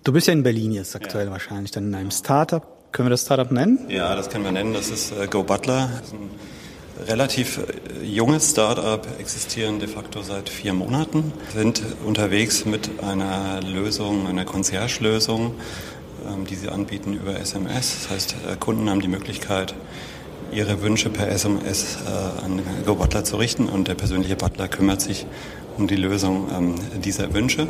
Du 0.05 0.12
bist 0.12 0.27
ja 0.27 0.33
in 0.33 0.43
Berlin 0.43 0.73
jetzt 0.73 0.95
aktuell 0.97 1.27
ja. 1.27 1.33
wahrscheinlich, 1.33 1.71
dann 1.71 1.89
in 1.89 1.95
einem 1.95 2.11
Startup. 2.11 2.62
Können 2.93 3.07
wir 3.07 3.11
das 3.11 3.23
Startup 3.23 3.50
nennen? 3.50 3.79
Ja, 3.89 4.15
das 4.17 4.31
können 4.31 4.45
wir 4.45 4.53
nennen. 4.53 4.73
Das 4.73 4.89
ist 4.89 5.12
äh, 5.12 5.27
Go 5.27 5.43
Butler. 5.43 5.91
Das 5.93 6.09
ist 6.09 6.15
ein 6.15 6.31
relativ 7.07 7.59
äh, 7.59 8.05
junges 8.05 8.50
Startup, 8.50 9.07
existieren 9.19 9.79
de 9.79 9.89
facto 9.89 10.23
seit 10.23 10.49
vier 10.49 10.75
Monaten, 10.75 11.33
sind 11.55 11.83
unterwegs 12.05 12.65
mit 12.65 13.03
einer 13.03 13.61
Lösung, 13.62 14.27
einer 14.27 14.45
Concierge-Lösung, 14.45 15.55
ähm, 16.27 16.47
die 16.47 16.57
sie 16.57 16.69
anbieten 16.69 17.15
über 17.15 17.39
SMS. 17.39 18.03
Das 18.03 18.11
heißt, 18.11 18.35
äh, 18.50 18.57
Kunden 18.57 18.89
haben 18.91 19.00
die 19.00 19.09
Möglichkeit, 19.09 19.75
ihre 20.52 20.83
Wünsche 20.83 21.11
per 21.11 21.28
SMS 21.28 21.99
äh, 22.07 22.45
an 22.45 22.62
Go 22.85 22.95
Butler 22.95 23.25
zu 23.25 23.37
richten 23.37 23.69
und 23.69 23.88
der 23.88 23.95
persönliche 23.95 24.37
Butler 24.37 24.69
kümmert 24.69 25.00
sich 25.00 25.26
um 25.76 25.87
die 25.87 25.97
Lösung 25.97 26.49
ähm, 26.57 26.75
dieser 27.00 27.33
Wünsche. 27.35 27.66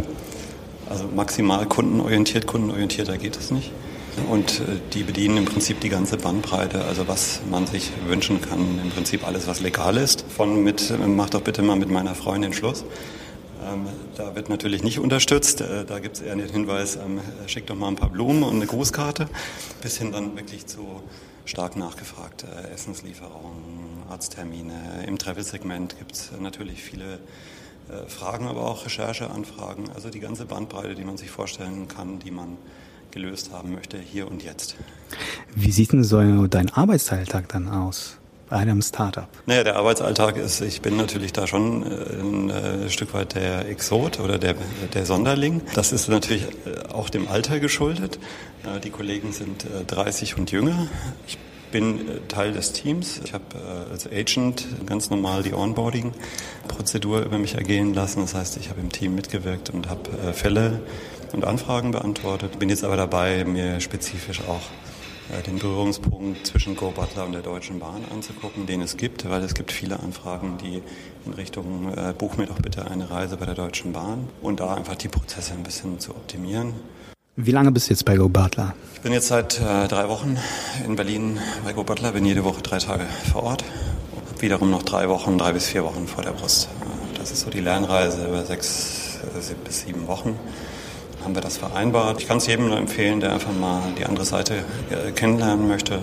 Also 0.88 1.04
maximal 1.14 1.66
kundenorientiert, 1.66 2.46
kundenorientierter 2.46 3.16
geht 3.18 3.36
es 3.36 3.50
nicht. 3.50 3.70
Und 4.28 4.60
äh, 4.60 4.64
die 4.92 5.02
bedienen 5.02 5.36
im 5.36 5.44
Prinzip 5.44 5.80
die 5.80 5.88
ganze 5.88 6.16
Bandbreite, 6.16 6.84
also 6.84 7.06
was 7.06 7.40
man 7.50 7.66
sich 7.66 7.92
wünschen 8.06 8.40
kann, 8.40 8.80
im 8.82 8.90
Prinzip 8.90 9.26
alles, 9.26 9.46
was 9.46 9.60
legal 9.60 9.96
ist. 9.96 10.24
Von 10.28 10.62
mit, 10.64 10.92
mach 11.06 11.30
doch 11.30 11.42
bitte 11.42 11.62
mal 11.62 11.76
mit 11.76 11.90
meiner 11.90 12.14
Freundin 12.14 12.52
Schluss. 12.52 12.84
Ähm, 13.62 13.86
da 14.16 14.34
wird 14.34 14.48
natürlich 14.48 14.82
nicht 14.82 14.98
unterstützt. 14.98 15.60
Äh, 15.60 15.84
da 15.84 15.98
gibt 15.98 16.16
es 16.16 16.22
eher 16.22 16.34
den 16.34 16.48
Hinweis, 16.48 16.96
ähm, 16.96 17.20
schick 17.46 17.66
doch 17.66 17.76
mal 17.76 17.88
ein 17.88 17.96
paar 17.96 18.10
Blumen 18.10 18.42
und 18.42 18.56
eine 18.56 18.66
Grußkarte, 18.66 19.28
bis 19.82 19.98
hin 19.98 20.12
dann 20.12 20.36
wirklich 20.36 20.66
zu 20.66 21.02
stark 21.50 21.76
nachgefragt. 21.76 22.44
Äh, 22.44 22.72
Essenslieferungen, 22.72 24.04
Arzttermine. 24.08 25.04
Im 25.06 25.18
Travel-Segment 25.18 25.98
gibt 25.98 26.12
es 26.12 26.30
natürlich 26.40 26.82
viele 26.82 27.18
äh, 27.88 28.08
Fragen, 28.08 28.46
aber 28.46 28.62
auch 28.62 28.86
Rechercheanfragen. 28.86 29.90
Also 29.90 30.10
die 30.10 30.20
ganze 30.20 30.46
Bandbreite, 30.46 30.94
die 30.94 31.04
man 31.04 31.16
sich 31.16 31.30
vorstellen 31.30 31.88
kann, 31.88 32.20
die 32.20 32.30
man 32.30 32.56
gelöst 33.10 33.50
haben 33.52 33.72
möchte, 33.72 33.98
hier 33.98 34.30
und 34.30 34.44
jetzt. 34.44 34.76
Wie 35.56 35.72
sieht 35.72 35.92
denn 35.92 36.04
so 36.04 36.46
dein 36.46 36.70
Arbeitsalltag 36.70 37.48
dann 37.48 37.68
aus? 37.68 38.19
Bei 38.50 38.56
einem 38.56 38.82
Startup? 38.82 39.28
Naja, 39.46 39.64
der 39.64 39.76
Arbeitsalltag 39.76 40.36
ist, 40.36 40.60
ich 40.60 40.82
bin 40.82 40.96
natürlich 40.96 41.32
da 41.32 41.46
schon 41.46 41.82
äh, 41.82 42.20
ein, 42.20 42.50
ein 42.50 42.90
Stück 42.90 43.14
weit 43.14 43.34
der 43.34 43.68
Exot 43.68 44.20
oder 44.20 44.38
der, 44.38 44.56
der 44.92 45.06
Sonderling. 45.06 45.62
Das 45.74 45.92
ist 45.92 46.08
natürlich 46.08 46.46
auch 46.92 47.08
dem 47.08 47.28
Alter 47.28 47.60
geschuldet. 47.60 48.18
Die 48.84 48.90
Kollegen 48.90 49.32
sind 49.32 49.64
30 49.86 50.36
und 50.36 50.50
jünger. 50.50 50.86
Ich 51.26 51.38
bin 51.70 52.08
äh, 52.08 52.20
Teil 52.28 52.52
des 52.52 52.72
Teams. 52.72 53.20
Ich 53.24 53.32
habe 53.32 53.44
äh, 53.54 53.92
als 53.92 54.06
Agent 54.06 54.66
ganz 54.86 55.10
normal 55.10 55.42
die 55.42 55.54
Onboarding-Prozedur 55.54 57.22
über 57.22 57.38
mich 57.38 57.54
ergehen 57.54 57.94
lassen. 57.94 58.20
Das 58.20 58.34
heißt, 58.34 58.56
ich 58.56 58.70
habe 58.70 58.80
im 58.80 58.90
Team 58.90 59.14
mitgewirkt 59.14 59.70
und 59.70 59.88
habe 59.88 60.10
äh, 60.26 60.32
Fälle 60.32 60.80
und 61.32 61.44
Anfragen 61.44 61.92
beantwortet. 61.92 62.58
Bin 62.58 62.68
jetzt 62.68 62.84
aber 62.84 62.96
dabei, 62.96 63.44
mir 63.44 63.80
spezifisch 63.80 64.40
auch 64.48 64.62
den 65.46 65.58
Berührungspunkt 65.58 66.46
zwischen 66.46 66.76
Go 66.76 66.90
Butler 66.90 67.24
und 67.24 67.32
der 67.32 67.42
Deutschen 67.42 67.78
Bahn 67.78 68.04
anzugucken, 68.12 68.66
den 68.66 68.82
es 68.82 68.96
gibt, 68.96 69.28
weil 69.28 69.42
es 69.42 69.54
gibt 69.54 69.72
viele 69.72 70.00
Anfragen, 70.00 70.58
die 70.62 70.82
in 71.26 71.32
Richtung 71.34 71.92
äh, 71.92 72.12
Buch 72.16 72.36
mir 72.36 72.46
doch 72.46 72.58
bitte 72.58 72.90
eine 72.90 73.10
Reise 73.10 73.36
bei 73.36 73.46
der 73.46 73.54
Deutschen 73.54 73.92
Bahn 73.92 74.28
und 74.42 74.60
da 74.60 74.74
einfach 74.74 74.96
die 74.96 75.08
Prozesse 75.08 75.52
ein 75.52 75.62
bisschen 75.62 76.00
zu 76.00 76.10
optimieren. 76.12 76.74
Wie 77.36 77.52
lange 77.52 77.72
bist 77.72 77.88
du 77.88 77.94
jetzt 77.94 78.04
bei 78.04 78.16
Go 78.16 78.28
Butler? 78.28 78.74
Ich 78.94 79.00
bin 79.00 79.12
jetzt 79.12 79.28
seit 79.28 79.60
äh, 79.60 79.88
drei 79.88 80.08
Wochen 80.08 80.36
in 80.84 80.96
Berlin 80.96 81.38
bei 81.64 81.72
Go 81.72 81.84
Butler, 81.84 82.12
bin 82.12 82.24
jede 82.24 82.44
Woche 82.44 82.60
drei 82.60 82.78
Tage 82.78 83.06
vor 83.32 83.44
Ort. 83.44 83.64
Hab 84.30 84.42
wiederum 84.42 84.70
noch 84.70 84.82
drei 84.82 85.08
Wochen, 85.08 85.38
drei 85.38 85.52
bis 85.52 85.68
vier 85.68 85.84
Wochen 85.84 86.06
vor 86.06 86.24
der 86.24 86.32
Brust. 86.32 86.68
Äh, 86.80 87.18
das 87.18 87.30
ist 87.30 87.40
so 87.40 87.50
die 87.50 87.60
Lernreise 87.60 88.26
über 88.26 88.44
sechs 88.44 89.20
äh, 89.22 89.54
bis 89.64 89.82
sieben 89.82 90.06
Wochen. 90.06 90.38
Haben 91.22 91.34
wir 91.34 91.42
das 91.42 91.58
vereinbart. 91.58 92.20
Ich 92.20 92.28
kann 92.28 92.38
es 92.38 92.46
jedem 92.46 92.68
nur 92.68 92.78
empfehlen, 92.78 93.20
der 93.20 93.32
einfach 93.32 93.52
mal 93.52 93.82
die 93.98 94.04
andere 94.06 94.24
Seite 94.24 94.64
äh, 94.90 95.12
kennenlernen 95.12 95.68
möchte, 95.68 96.00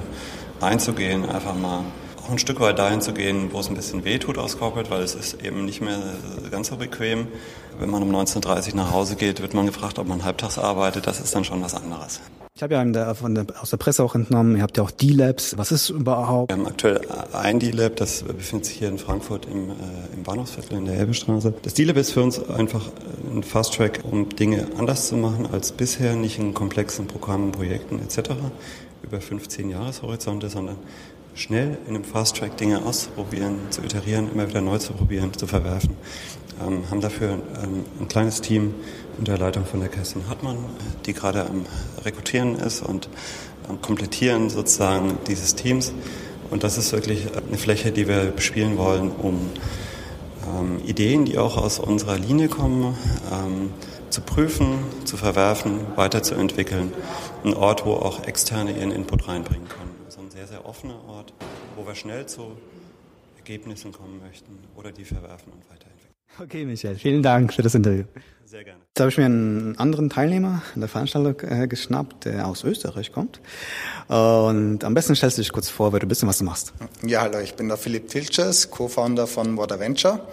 reinzugehen, 0.61 1.27
einfach 1.27 1.55
mal 1.55 1.81
auch 2.27 2.31
ein 2.31 2.39
Stück 2.39 2.59
weit 2.59 2.77
dahin 2.77 3.01
zu 3.01 3.13
gehen, 3.13 3.49
wo 3.53 3.59
es 3.59 3.69
ein 3.69 3.75
bisschen 3.75 4.03
wehtut 4.03 4.37
aus 4.37 4.57
Corporate, 4.57 4.89
weil 4.89 5.01
es 5.01 5.15
ist 5.15 5.41
eben 5.43 5.65
nicht 5.65 5.81
mehr 5.81 5.97
ganz 6.51 6.67
so 6.67 6.75
bequem. 6.75 7.27
Wenn 7.79 7.89
man 7.89 8.03
um 8.03 8.13
19.30 8.13 8.69
Uhr 8.69 8.75
nach 8.75 8.91
Hause 8.91 9.15
geht, 9.15 9.41
wird 9.41 9.53
man 9.53 9.65
gefragt, 9.65 9.97
ob 9.99 10.07
man 10.07 10.23
halbtags 10.23 10.57
arbeitet. 10.57 11.07
Das 11.07 11.19
ist 11.19 11.33
dann 11.33 11.43
schon 11.43 11.61
was 11.61 11.73
anderes. 11.73 12.19
Ich 12.55 12.63
habe 12.63 12.73
ja 12.73 12.83
der, 12.83 13.13
der, 13.13 13.45
aus 13.61 13.69
der 13.69 13.77
Presse 13.77 14.03
auch 14.03 14.15
entnommen, 14.15 14.55
ihr 14.55 14.63
habt 14.63 14.77
ja 14.77 14.83
auch 14.83 14.89
D-Labs. 14.89 15.57
Was 15.59 15.71
ist 15.71 15.89
überhaupt? 15.89 16.51
Wir 16.51 16.57
haben 16.57 16.65
aktuell 16.65 17.01
ein 17.31 17.59
D-Lab, 17.59 17.95
das 17.97 18.23
befindet 18.23 18.65
sich 18.65 18.79
hier 18.79 18.89
in 18.89 18.97
Frankfurt 18.97 19.45
im, 19.45 19.69
äh, 19.69 19.73
im 20.15 20.23
Bahnhofsviertel 20.23 20.79
in 20.79 20.85
der 20.85 20.95
Elbestraße. 20.95 21.53
Das 21.61 21.75
D-Lab 21.75 21.97
ist 21.97 22.13
für 22.13 22.23
uns 22.23 22.49
einfach 22.49 22.81
ein 23.31 23.43
Fast-Track, 23.43 24.01
um 24.11 24.29
Dinge 24.29 24.67
anders 24.75 25.07
zu 25.07 25.15
machen 25.15 25.47
als 25.51 25.71
bisher, 25.71 26.15
nicht 26.15 26.39
in 26.39 26.55
komplexen 26.55 27.05
Programmen, 27.05 27.51
Projekten 27.51 27.99
etc. 27.99 28.31
über 29.03 29.21
15 29.21 29.69
Jahreshorizonte, 29.69 30.49
sondern 30.49 30.77
schnell 31.37 31.77
in 31.87 31.95
einem 31.95 32.03
Fast-Track 32.03 32.57
Dinge 32.57 32.83
auszuprobieren, 32.83 33.59
zu 33.69 33.81
iterieren, 33.81 34.29
immer 34.33 34.49
wieder 34.49 34.61
neu 34.61 34.79
zu 34.79 34.93
probieren, 34.93 35.31
zu 35.33 35.45
verwerfen. 35.45 35.95
Ähm, 36.59 36.89
haben 36.89 36.99
dafür 36.99 37.33
ähm, 37.63 37.85
ein 37.99 38.07
kleines 38.07 38.41
Team 38.41 38.73
unter 39.19 39.37
Leitung 39.37 39.65
von 39.65 39.79
der 39.79 39.89
Kerstin 39.89 40.27
Hartmann, 40.27 40.57
die 41.05 41.13
gerade 41.13 41.45
am 41.45 41.65
Rekrutieren 42.03 42.55
ist 42.55 42.81
und 42.81 43.07
am 43.69 43.79
Komplettieren 43.81 44.49
sozusagen 44.49 45.19
dieses 45.27 45.53
Teams. 45.53 45.93
Und 46.49 46.63
das 46.63 46.79
ist 46.79 46.91
wirklich 46.91 47.27
eine 47.47 47.57
Fläche, 47.57 47.91
die 47.91 48.07
wir 48.07 48.31
bespielen 48.31 48.77
wollen, 48.79 49.11
um 49.11 49.51
ähm, 50.57 50.81
Ideen, 50.87 51.25
die 51.25 51.37
auch 51.37 51.55
aus 51.57 51.77
unserer 51.77 52.17
Linie 52.17 52.47
kommen, 52.47 52.97
ähm, 53.31 53.73
zu 54.09 54.21
prüfen, 54.21 54.79
zu 55.05 55.17
verwerfen, 55.17 55.81
weiterzuentwickeln. 55.95 56.93
Ein 57.43 57.53
Ort, 57.53 57.85
wo 57.85 57.93
auch 57.93 58.23
Externe 58.23 58.71
ihren 58.71 58.91
Input 58.91 59.27
reinbringen 59.27 59.67
können 59.69 59.86
sehr, 60.37 60.45
sehr 60.45 60.65
offener 60.67 60.99
Ort, 61.09 61.33
wo 61.75 61.87
wir 61.87 61.95
schnell 61.95 62.27
zu 62.27 62.51
Ergebnissen 63.37 63.91
kommen 63.91 64.21
möchten 64.23 64.59
oder 64.75 64.91
die 64.91 65.03
verwerfen 65.03 65.51
und 65.51 65.63
weiterentwickeln. 65.67 66.13
Okay, 66.39 66.63
Michael, 66.63 66.95
vielen 66.95 67.23
Dank 67.23 67.51
für 67.51 67.63
das 67.63 67.73
Interview. 67.73 68.03
Sehr 68.45 68.63
gerne. 68.63 68.79
Jetzt 68.89 68.99
habe 68.99 69.09
ich 69.09 69.17
mir 69.17 69.25
einen 69.25 69.75
anderen 69.79 70.11
Teilnehmer 70.11 70.61
in 70.75 70.81
der 70.81 70.89
Veranstaltung 70.89 71.39
äh, 71.49 71.67
geschnappt, 71.67 72.25
der 72.25 72.47
aus 72.47 72.63
Österreich 72.63 73.11
kommt. 73.11 73.41
Und 74.09 74.83
am 74.83 74.93
besten 74.93 75.15
stellst 75.15 75.39
du 75.39 75.41
dich 75.41 75.51
kurz 75.51 75.69
vor, 75.69 75.91
wer 75.91 75.99
du 75.99 76.05
bist 76.05 76.21
und 76.21 76.29
was 76.29 76.37
du 76.37 76.43
machst. 76.43 76.71
Ja, 77.03 77.21
hallo, 77.21 77.39
ich 77.39 77.55
bin 77.55 77.67
der 77.67 77.77
Philipp 77.77 78.07
Tilches, 78.07 78.69
Co-Founder 78.69 79.25
von 79.25 79.57
Water 79.57 79.79
Venture. 79.79 80.27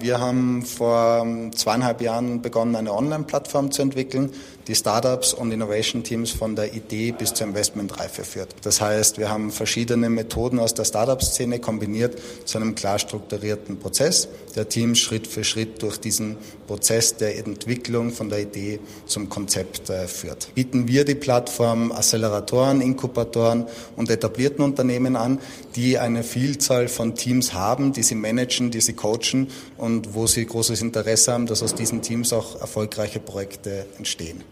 Wir 0.00 0.18
haben 0.18 0.62
vor 0.62 1.24
zweieinhalb 1.54 2.00
Jahren 2.00 2.42
begonnen, 2.42 2.74
eine 2.74 2.92
Online-Plattform 2.92 3.70
zu 3.70 3.82
entwickeln, 3.82 4.32
die 4.66 4.74
Startups 4.74 5.34
und 5.34 5.52
Innovation-Teams 5.52 6.30
von 6.30 6.56
der 6.56 6.74
Idee 6.74 7.12
bis 7.12 7.34
zur 7.34 7.46
Investmentreife 7.46 8.24
führt. 8.24 8.54
Das 8.62 8.80
heißt, 8.80 9.18
wir 9.18 9.30
haben 9.30 9.50
verschiedene 9.50 10.08
Methoden 10.08 10.58
aus 10.58 10.74
der 10.74 10.84
Startup-Szene 10.84 11.58
kombiniert 11.58 12.20
zu 12.44 12.58
einem 12.58 12.74
klar 12.74 12.98
strukturierten 12.98 13.78
Prozess, 13.78 14.28
der 14.56 14.68
Teams 14.68 14.98
Schritt 14.98 15.26
für 15.26 15.44
Schritt 15.44 15.82
durch 15.82 15.98
diesen 15.98 16.36
Prozess 16.66 17.16
der 17.16 17.38
Entwicklung 17.38 18.10
von 18.10 18.28
der 18.28 18.40
Idee 18.40 18.80
zum 19.06 19.28
Konzept 19.28 19.90
äh, 19.90 20.06
führt. 20.06 20.54
Bieten 20.54 20.88
wir 20.88 21.04
die 21.04 21.14
Plattform 21.14 21.92
Acceleratoren, 21.92 22.80
Inkubatoren 22.80 23.66
und 23.96 24.10
etablierten 24.10 24.64
Unternehmen 24.64 25.16
an, 25.16 25.38
die 25.76 25.98
eine 25.98 26.22
Vielzahl 26.22 26.88
von 26.88 27.14
Teams 27.14 27.52
haben, 27.52 27.92
die 27.92 28.02
sie 28.02 28.14
managen, 28.14 28.70
die 28.70 28.80
sie 28.80 28.94
coachen 28.94 29.48
und 29.76 30.14
wo 30.14 30.26
sie 30.26 30.46
großes 30.46 30.80
Interesse 30.82 31.32
haben, 31.32 31.46
dass 31.46 31.62
aus 31.62 31.74
diesen 31.74 32.02
Teams 32.02 32.32
auch 32.32 32.60
erfolgreiche 32.60 33.20
Projekte 33.20 33.86
entstehen. 33.98 34.42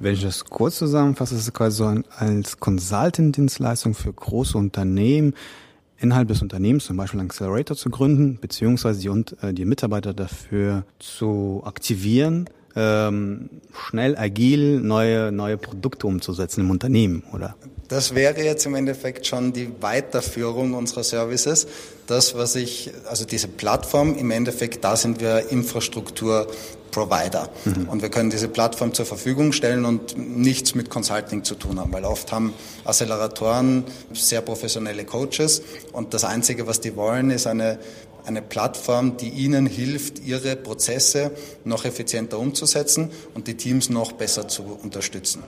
Wenn 0.00 0.14
ich 0.14 0.22
das 0.22 0.46
kurz 0.46 0.78
zusammenfasse, 0.78 1.34
ist 1.34 1.42
es 1.42 1.52
quasi 1.52 1.76
so 1.76 2.02
als 2.16 2.58
Consultant-Dienstleistung 2.58 3.92
für 3.92 4.10
große 4.10 4.56
Unternehmen 4.56 5.34
innerhalb 5.98 6.28
des 6.28 6.40
Unternehmens 6.40 6.86
zum 6.86 6.96
Beispiel 6.96 7.20
einen 7.20 7.28
Accelerator 7.28 7.76
zu 7.76 7.90
gründen, 7.90 8.38
beziehungsweise 8.40 9.00
die, 9.00 9.46
äh, 9.46 9.52
die 9.52 9.66
Mitarbeiter 9.66 10.14
dafür 10.14 10.84
zu 10.98 11.60
aktivieren, 11.66 12.48
ähm, 12.76 13.50
schnell, 13.88 14.16
agil 14.16 14.80
neue, 14.80 15.32
neue 15.32 15.56
Produkte 15.56 16.06
umzusetzen 16.06 16.60
im 16.60 16.70
Unternehmen, 16.70 17.22
oder? 17.32 17.56
Das 17.88 18.14
wäre 18.14 18.40
jetzt 18.40 18.66
im 18.66 18.76
Endeffekt 18.76 19.26
schon 19.26 19.52
die 19.52 19.68
Weiterführung 19.80 20.74
unserer 20.74 21.02
Services. 21.02 21.66
Das, 22.06 22.36
was 22.36 22.54
ich, 22.54 22.92
also 23.08 23.24
diese 23.24 23.48
Plattform, 23.48 24.16
im 24.16 24.30
Endeffekt, 24.30 24.84
da 24.84 24.94
sind 24.94 25.20
wir 25.20 25.50
Infrastruktur 25.50 26.46
Provider. 26.90 27.48
Mhm. 27.64 27.88
Und 27.88 28.02
wir 28.02 28.08
können 28.08 28.30
diese 28.30 28.48
Plattform 28.48 28.92
zur 28.92 29.06
Verfügung 29.06 29.52
stellen 29.52 29.84
und 29.84 30.16
nichts 30.16 30.74
mit 30.74 30.90
Consulting 30.90 31.44
zu 31.44 31.54
tun 31.54 31.78
haben, 31.80 31.92
weil 31.92 32.04
oft 32.04 32.30
haben 32.32 32.52
Acceleratoren 32.84 33.84
sehr 34.12 34.40
professionelle 34.40 35.04
Coaches 35.04 35.62
und 35.92 36.14
das 36.14 36.24
Einzige, 36.24 36.66
was 36.66 36.80
die 36.80 36.96
wollen, 36.96 37.30
ist 37.30 37.46
eine 37.46 37.78
eine 38.26 38.42
Plattform, 38.42 39.16
die 39.16 39.28
Ihnen 39.28 39.66
hilft, 39.66 40.20
Ihre 40.20 40.56
Prozesse 40.56 41.30
noch 41.64 41.84
effizienter 41.84 42.38
umzusetzen 42.38 43.10
und 43.34 43.46
die 43.46 43.54
Teams 43.54 43.90
noch 43.90 44.12
besser 44.12 44.48
zu 44.48 44.78
unterstützen. 44.82 45.42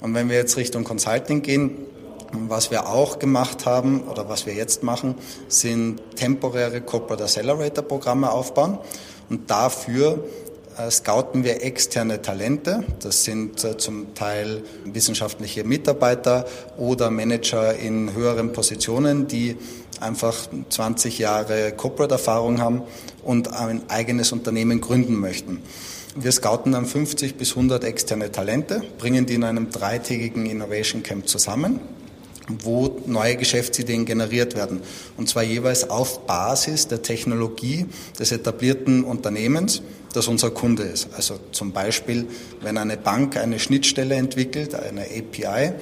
Und 0.00 0.14
wenn 0.14 0.28
wir 0.28 0.36
jetzt 0.36 0.56
Richtung 0.56 0.84
Consulting 0.84 1.42
gehen, 1.42 1.76
was 2.32 2.70
wir 2.70 2.88
auch 2.88 3.18
gemacht 3.18 3.66
haben 3.66 4.02
oder 4.02 4.28
was 4.28 4.46
wir 4.46 4.54
jetzt 4.54 4.82
machen, 4.82 5.14
sind 5.48 6.00
temporäre 6.16 6.80
Corporate 6.80 7.24
Accelerator 7.24 7.84
Programme 7.84 8.30
aufbauen 8.30 8.78
und 9.30 9.50
dafür 9.50 10.24
äh, 10.78 10.90
scouten 10.90 11.42
wir 11.42 11.62
externe 11.64 12.22
Talente. 12.22 12.84
Das 13.00 13.24
sind 13.24 13.64
äh, 13.64 13.76
zum 13.78 14.14
Teil 14.14 14.62
wissenschaftliche 14.84 15.64
Mitarbeiter 15.64 16.46
oder 16.76 17.10
Manager 17.10 17.74
in 17.74 18.14
höheren 18.14 18.52
Positionen, 18.52 19.26
die 19.26 19.56
einfach 20.00 20.48
20 20.68 21.18
Jahre 21.18 21.72
Corporate-Erfahrung 21.72 22.60
haben 22.60 22.82
und 23.22 23.52
ein 23.52 23.82
eigenes 23.88 24.32
Unternehmen 24.32 24.80
gründen 24.80 25.16
möchten. 25.16 25.62
Wir 26.14 26.32
scouten 26.32 26.72
dann 26.72 26.86
50 26.86 27.36
bis 27.36 27.50
100 27.50 27.84
externe 27.84 28.32
Talente, 28.32 28.82
bringen 28.98 29.26
die 29.26 29.34
in 29.34 29.44
einem 29.44 29.70
dreitägigen 29.70 30.46
Innovation 30.46 31.02
Camp 31.02 31.28
zusammen 31.28 31.80
wo 32.48 33.00
neue 33.06 33.36
Geschäftsideen 33.36 34.04
generiert 34.04 34.56
werden. 34.56 34.80
Und 35.16 35.28
zwar 35.28 35.42
jeweils 35.42 35.90
auf 35.90 36.26
Basis 36.26 36.88
der 36.88 37.02
Technologie 37.02 37.86
des 38.18 38.32
etablierten 38.32 39.04
Unternehmens, 39.04 39.82
das 40.14 40.28
unser 40.28 40.50
Kunde 40.50 40.84
ist. 40.84 41.08
Also 41.14 41.38
zum 41.52 41.72
Beispiel, 41.72 42.26
wenn 42.62 42.78
eine 42.78 42.96
Bank 42.96 43.36
eine 43.36 43.58
Schnittstelle 43.58 44.14
entwickelt, 44.14 44.74
eine 44.74 45.02
API, 45.02 45.72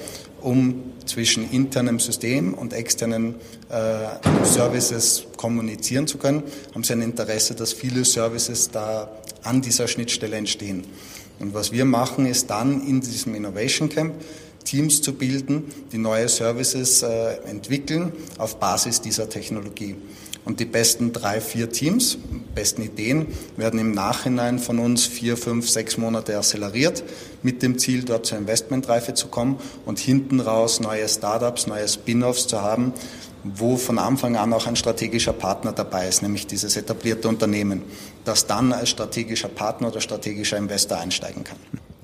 um 0.41 0.93
zwischen 1.05 1.49
internem 1.51 1.99
System 1.99 2.53
und 2.53 2.73
externen 2.73 3.35
äh, 3.69 4.45
Services 4.45 5.25
kommunizieren 5.37 6.07
zu 6.07 6.17
können, 6.17 6.43
haben 6.73 6.83
sie 6.83 6.93
ein 6.93 7.01
Interesse, 7.01 7.55
dass 7.55 7.73
viele 7.73 8.05
Services 8.05 8.69
da 8.71 9.09
an 9.43 9.61
dieser 9.61 9.87
Schnittstelle 9.87 10.35
entstehen. 10.35 10.83
Und 11.39 11.53
was 11.53 11.71
wir 11.71 11.85
machen, 11.85 12.25
ist 12.25 12.49
dann 12.49 12.85
in 12.85 13.01
diesem 13.01 13.35
Innovation 13.35 13.89
Camp 13.89 14.13
Teams 14.63 15.01
zu 15.01 15.13
bilden, 15.13 15.63
die 15.93 15.97
neue 15.97 16.27
Services 16.27 17.01
äh, 17.01 17.35
entwickeln 17.45 18.11
auf 18.37 18.59
Basis 18.59 18.99
dieser 18.99 19.29
Technologie. 19.29 19.95
Und 20.47 20.61
die 20.61 20.65
besten 20.65 21.11
drei, 21.11 21.41
vier 21.41 21.69
Teams, 21.71 22.17
besten 22.55 22.81
Ideen 22.81 23.27
werden 23.57 23.81
im 23.81 23.91
Nachhinein 23.91 24.59
von 24.59 24.79
uns 24.79 25.05
vier, 25.05 25.35
fünf, 25.35 25.69
sechs 25.69 25.97
Monate 25.97 26.37
acceleriert, 26.37 27.03
mit 27.43 27.61
dem 27.61 27.77
Ziel, 27.77 28.05
dort 28.05 28.25
zur 28.25 28.37
Investmentreife 28.37 29.13
zu 29.13 29.27
kommen 29.27 29.59
und 29.85 29.99
hinten 29.99 30.39
raus 30.39 30.79
neue 30.79 31.05
Startups, 31.09 31.67
neue 31.67 31.85
Spin-offs 31.85 32.47
zu 32.47 32.61
haben, 32.61 32.93
wo 33.43 33.75
von 33.75 33.99
Anfang 33.99 34.37
an 34.37 34.53
auch 34.53 34.67
ein 34.67 34.77
strategischer 34.77 35.33
Partner 35.33 35.73
dabei 35.73 36.07
ist, 36.07 36.21
nämlich 36.21 36.47
dieses 36.47 36.77
etablierte 36.77 37.27
Unternehmen, 37.27 37.81
das 38.23 38.47
dann 38.47 38.71
als 38.71 38.89
strategischer 38.89 39.49
Partner 39.49 39.89
oder 39.89 39.99
strategischer 39.99 40.55
Investor 40.55 40.97
einsteigen 40.97 41.43
kann. 41.43 41.57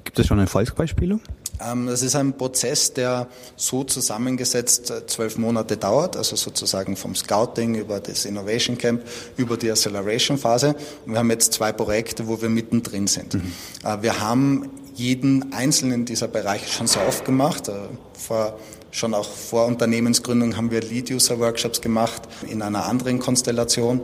Gibt 0.03 0.19
es 0.19 0.27
schon 0.27 0.39
Erfolgsbeispiele? 0.39 1.21
Ähm, 1.59 1.87
das 1.87 2.01
ist 2.01 2.15
ein 2.15 2.33
Prozess, 2.33 2.93
der 2.93 3.27
so 3.55 3.83
zusammengesetzt 3.83 4.89
äh, 4.89 5.05
zwölf 5.05 5.37
Monate 5.37 5.77
dauert, 5.77 6.17
also 6.17 6.35
sozusagen 6.35 6.95
vom 6.95 7.15
Scouting 7.15 7.75
über 7.75 7.99
das 7.99 8.25
Innovation 8.25 8.77
Camp, 8.77 9.03
über 9.37 9.57
die 9.57 9.71
Acceleration 9.71 10.37
Phase. 10.37 10.75
Und 11.05 11.13
wir 11.13 11.19
haben 11.19 11.29
jetzt 11.29 11.53
zwei 11.53 11.71
Projekte, 11.71 12.27
wo 12.27 12.41
wir 12.41 12.49
mittendrin 12.49 13.07
sind. 13.07 13.35
Mhm. 13.35 13.53
Äh, 13.83 14.01
wir 14.01 14.19
haben 14.19 14.69
jeden 14.95 15.53
einzelnen 15.53 16.05
dieser 16.05 16.27
Bereiche 16.27 16.71
schon 16.71 16.87
sehr 16.87 17.07
oft 17.07 17.25
gemacht. 17.25 17.67
Äh, 17.67 17.73
vor 18.17 18.57
Schon 18.93 19.15
auch 19.15 19.27
vor 19.27 19.65
Unternehmensgründung 19.65 20.55
haben 20.55 20.69
wir 20.69 20.79
Lead-User-Workshops 20.81 21.81
gemacht 21.81 22.21
in 22.47 22.61
einer 22.61 22.85
anderen 22.85 23.17
Konstellation. 23.17 24.01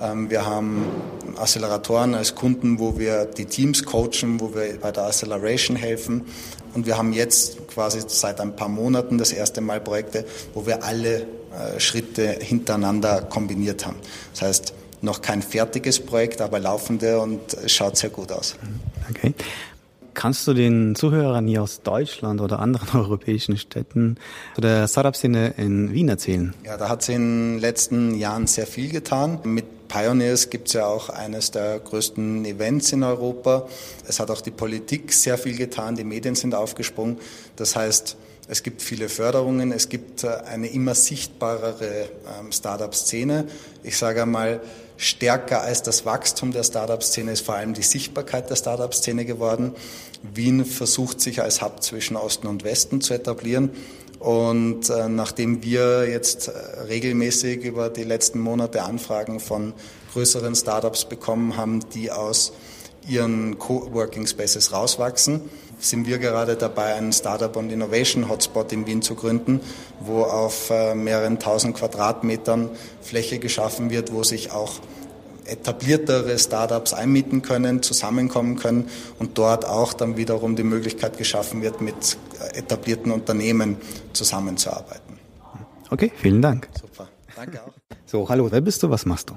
Ähm, 0.00 0.30
wir 0.30 0.44
haben 0.44 0.84
Acceleratoren 1.36 2.16
als 2.16 2.34
Kunden, 2.34 2.80
wo 2.80 2.98
wir 2.98 3.24
die 3.24 3.44
Teams 3.44 3.84
coachen, 3.84 4.40
wo 4.40 4.52
wir 4.52 4.80
bei 4.80 4.90
der 4.90 5.04
Acceleration 5.04 5.76
helfen. 5.76 6.22
Und 6.74 6.86
wir 6.86 6.98
haben 6.98 7.12
jetzt 7.12 7.68
quasi 7.68 8.00
seit 8.08 8.40
ein 8.40 8.56
paar 8.56 8.68
Monaten 8.68 9.16
das 9.16 9.30
erste 9.30 9.60
Mal 9.60 9.80
Projekte, 9.80 10.24
wo 10.54 10.66
wir 10.66 10.82
alle 10.82 11.20
äh, 11.20 11.78
Schritte 11.78 12.36
hintereinander 12.40 13.22
kombiniert 13.22 13.86
haben. 13.86 13.98
Das 14.32 14.42
heißt, 14.42 14.74
noch 15.02 15.22
kein 15.22 15.42
fertiges 15.42 16.00
Projekt, 16.00 16.40
aber 16.40 16.58
laufende 16.58 17.20
und 17.20 17.54
es 17.54 17.70
schaut 17.70 17.96
sehr 17.96 18.10
gut 18.10 18.32
aus. 18.32 18.56
Okay. 19.08 19.34
Kannst 20.14 20.46
du 20.46 20.54
den 20.54 20.94
Zuhörern 20.94 21.46
hier 21.46 21.62
aus 21.62 21.82
Deutschland 21.82 22.40
oder 22.40 22.58
anderen 22.58 22.88
europäischen 23.00 23.56
Städten 23.56 24.16
zu 24.54 24.60
der 24.60 24.88
Startup-Szene 24.88 25.54
in 25.56 25.92
Wien 25.92 26.08
erzählen? 26.08 26.54
Ja, 26.64 26.76
da 26.76 26.88
hat 26.88 27.02
sie 27.02 27.14
in 27.14 27.54
den 27.54 27.60
letzten 27.60 28.14
Jahren 28.14 28.46
sehr 28.46 28.66
viel 28.66 28.90
getan. 28.90 29.38
Mit 29.44 29.88
Pioneers 29.88 30.48
gibt 30.48 30.68
es 30.68 30.74
ja 30.74 30.86
auch 30.86 31.10
eines 31.10 31.50
der 31.50 31.78
größten 31.78 32.44
Events 32.44 32.92
in 32.92 33.02
Europa. 33.02 33.66
Es 34.08 34.20
hat 34.20 34.30
auch 34.30 34.40
die 34.40 34.50
Politik 34.50 35.12
sehr 35.12 35.36
viel 35.36 35.56
getan, 35.56 35.96
die 35.96 36.04
Medien 36.04 36.34
sind 36.34 36.54
aufgesprungen. 36.54 37.18
Das 37.56 37.76
heißt, 37.76 38.16
es 38.48 38.62
gibt 38.62 38.82
viele 38.82 39.08
Förderungen, 39.08 39.70
es 39.70 39.88
gibt 39.88 40.24
äh, 40.24 40.28
eine 40.28 40.68
immer 40.68 40.94
sichtbarere 40.94 42.08
ähm, 42.40 42.52
Startup-Szene. 42.52 43.46
Ich 43.82 43.96
sage 43.96 44.22
einmal, 44.22 44.60
stärker 44.96 45.62
als 45.62 45.82
das 45.82 46.04
Wachstum 46.04 46.52
der 46.52 46.62
Startup-Szene 46.62 47.32
ist 47.32 47.44
vor 47.44 47.54
allem 47.54 47.74
die 47.74 47.82
Sichtbarkeit 47.82 48.50
der 48.50 48.56
Startup-Szene 48.56 49.24
geworden. 49.24 49.74
Wien 50.22 50.64
versucht 50.64 51.20
sich 51.20 51.42
als 51.42 51.62
Hub 51.62 51.82
zwischen 51.82 52.16
Osten 52.16 52.46
und 52.46 52.64
Westen 52.64 53.00
zu 53.00 53.14
etablieren. 53.14 53.70
Und 54.18 54.88
äh, 54.88 55.08
nachdem 55.08 55.64
wir 55.64 56.08
jetzt 56.08 56.46
äh, 56.46 56.52
regelmäßig 56.82 57.64
über 57.64 57.90
die 57.90 58.04
letzten 58.04 58.38
Monate 58.38 58.82
Anfragen 58.82 59.40
von 59.40 59.74
größeren 60.12 60.54
Startups 60.54 61.06
bekommen 61.06 61.56
haben, 61.56 61.80
die 61.92 62.12
aus 62.12 62.52
ihren 63.08 63.58
Coworking 63.58 64.28
Spaces 64.28 64.72
rauswachsen, 64.72 65.40
sind 65.82 66.06
wir 66.06 66.18
gerade 66.18 66.56
dabei, 66.56 66.94
einen 66.94 67.12
Startup 67.12 67.54
und 67.56 67.70
Innovation 67.70 68.28
Hotspot 68.28 68.72
in 68.72 68.86
Wien 68.86 69.02
zu 69.02 69.14
gründen, 69.14 69.60
wo 70.00 70.22
auf 70.22 70.70
äh, 70.70 70.94
mehreren 70.94 71.38
tausend 71.38 71.76
Quadratmetern 71.76 72.70
Fläche 73.02 73.38
geschaffen 73.38 73.90
wird, 73.90 74.12
wo 74.12 74.22
sich 74.22 74.52
auch 74.52 74.80
etabliertere 75.44 76.38
Startups 76.38 76.94
einmieten 76.94 77.42
können, 77.42 77.82
zusammenkommen 77.82 78.56
können 78.56 78.88
und 79.18 79.38
dort 79.38 79.64
auch 79.64 79.92
dann 79.92 80.16
wiederum 80.16 80.54
die 80.54 80.62
Möglichkeit 80.62 81.18
geschaffen 81.18 81.62
wird, 81.62 81.80
mit 81.80 82.16
etablierten 82.54 83.10
Unternehmen 83.10 83.76
zusammenzuarbeiten. 84.12 85.18
Okay, 85.90 86.12
vielen 86.16 86.40
Dank. 86.40 86.68
Super, 86.80 87.08
danke 87.34 87.60
auch. 87.62 87.72
So, 88.06 88.28
hallo, 88.28 88.48
wer 88.50 88.60
bist 88.60 88.82
du, 88.82 88.90
was 88.90 89.04
machst 89.04 89.30
du? 89.30 89.34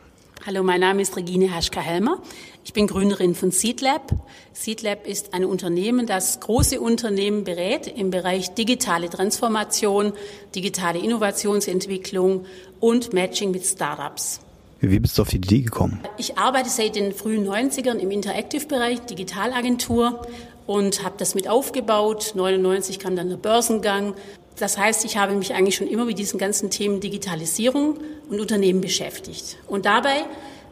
Hallo, 0.47 0.61
mein 0.61 0.81
Name 0.81 1.01
ist 1.01 1.17
Regine 1.17 1.55
Haschka-Helmer. 1.55 2.21
Ich 2.63 2.71
bin 2.71 2.85
Gründerin 2.85 3.33
von 3.33 3.49
Seedlab. 3.49 4.13
Seedlab 4.53 5.07
ist 5.07 5.33
ein 5.33 5.43
Unternehmen, 5.43 6.05
das 6.05 6.39
große 6.39 6.79
Unternehmen 6.79 7.43
berät 7.43 7.87
im 7.87 8.11
Bereich 8.11 8.53
digitale 8.53 9.09
Transformation, 9.09 10.13
digitale 10.53 10.99
Innovationsentwicklung 10.99 12.45
und 12.79 13.11
Matching 13.11 13.49
mit 13.49 13.65
Startups. 13.65 14.39
Wie 14.81 14.99
bist 14.99 15.17
du 15.17 15.23
auf 15.23 15.29
die 15.29 15.37
Idee 15.37 15.61
gekommen? 15.61 15.99
Ich 16.19 16.37
arbeite 16.37 16.69
seit 16.69 16.95
den 16.95 17.11
frühen 17.11 17.47
90ern 17.47 17.97
im 17.97 18.11
Interactive-Bereich, 18.11 18.99
Digitalagentur 18.99 20.21
und 20.67 21.03
habe 21.03 21.15
das 21.17 21.33
mit 21.33 21.47
aufgebaut. 21.47 22.33
99 22.35 22.99
kam 22.99 23.15
dann 23.15 23.29
der 23.29 23.37
Börsengang. 23.37 24.13
Das 24.57 24.77
heißt, 24.77 25.03
ich 25.03 25.17
habe 25.17 25.35
mich 25.35 25.53
eigentlich 25.53 25.75
schon 25.75 25.87
immer 25.87 26.05
mit 26.05 26.17
diesen 26.17 26.39
ganzen 26.39 26.69
Themen 26.69 27.01
Digitalisierung 27.01 27.97
und 28.29 28.39
Unternehmen 28.39 28.81
beschäftigt. 28.81 29.57
Und 29.67 29.85
dabei 29.85 30.25